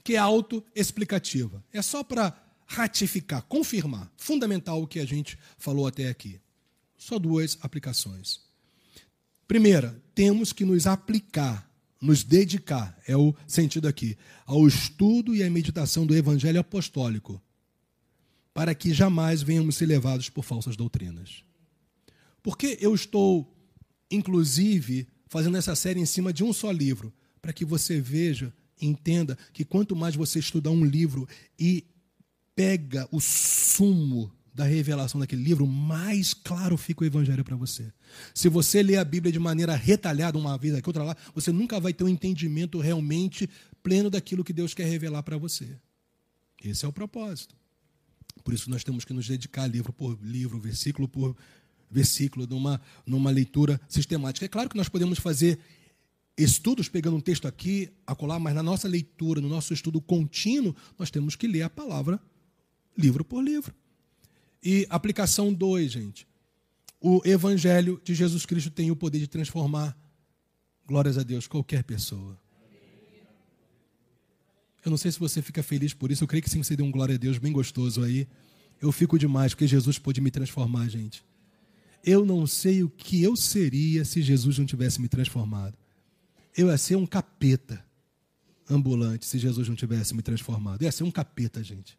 [0.02, 1.62] que é autoexplicativa.
[1.70, 2.34] É só para
[2.66, 6.40] ratificar, confirmar, fundamental o que a gente falou até aqui.
[6.96, 8.40] Só duas aplicações.
[9.46, 11.70] Primeira, temos que nos aplicar,
[12.04, 17.40] nos dedicar, é o sentido aqui, ao estudo e à meditação do evangelho apostólico,
[18.52, 21.42] para que jamais venhamos ser levados por falsas doutrinas.
[22.42, 23.50] Porque eu estou,
[24.10, 29.38] inclusive, fazendo essa série em cima de um só livro, para que você veja entenda
[29.52, 31.26] que quanto mais você estudar um livro
[31.58, 31.84] e
[32.54, 37.92] pega o sumo da revelação daquele livro, mais claro fica o evangelho para você.
[38.32, 41.80] Se você lê a Bíblia de maneira retalhada, uma vez aqui, outra lá, você nunca
[41.80, 43.50] vai ter um entendimento realmente
[43.82, 45.76] pleno daquilo que Deus quer revelar para você.
[46.62, 47.56] Esse é o propósito.
[48.44, 51.36] Por isso nós temos que nos dedicar livro por livro, versículo por
[51.90, 54.46] versículo, numa, numa leitura sistemática.
[54.46, 55.58] É claro que nós podemos fazer
[56.38, 61.10] estudos, pegando um texto aqui, acolá, mas na nossa leitura, no nosso estudo contínuo, nós
[61.10, 62.20] temos que ler a palavra
[62.96, 63.74] livro por livro.
[64.64, 66.26] E aplicação 2, gente.
[67.00, 69.96] O evangelho de Jesus Cristo tem o poder de transformar,
[70.86, 72.38] glórias a Deus, qualquer pessoa.
[74.84, 76.86] Eu não sei se você fica feliz por isso, eu creio que sim, você deu
[76.86, 78.26] um glória a Deus bem gostoso aí.
[78.80, 81.24] Eu fico demais, porque Jesus pôde me transformar, gente.
[82.02, 85.76] Eu não sei o que eu seria se Jesus não tivesse me transformado
[86.56, 87.84] eu ia ser um capeta
[88.70, 90.82] ambulante se Jesus não tivesse me transformado.
[90.82, 91.98] Eu ia ser um capeta, gente.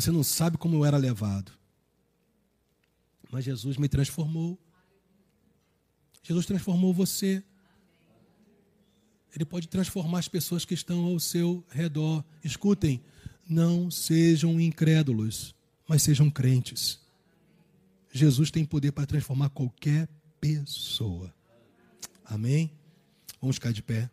[0.00, 1.50] Você não sabe como eu era levado.
[3.32, 4.56] Mas Jesus me transformou.
[6.22, 7.42] Jesus transformou você.
[9.34, 12.24] Ele pode transformar as pessoas que estão ao seu redor.
[12.44, 13.02] Escutem,
[13.44, 15.52] não sejam incrédulos,
[15.88, 17.00] mas sejam crentes.
[18.12, 20.08] Jesus tem poder para transformar qualquer
[20.40, 21.34] pessoa.
[22.24, 22.70] Amém?
[23.40, 24.08] Vamos ficar de pé.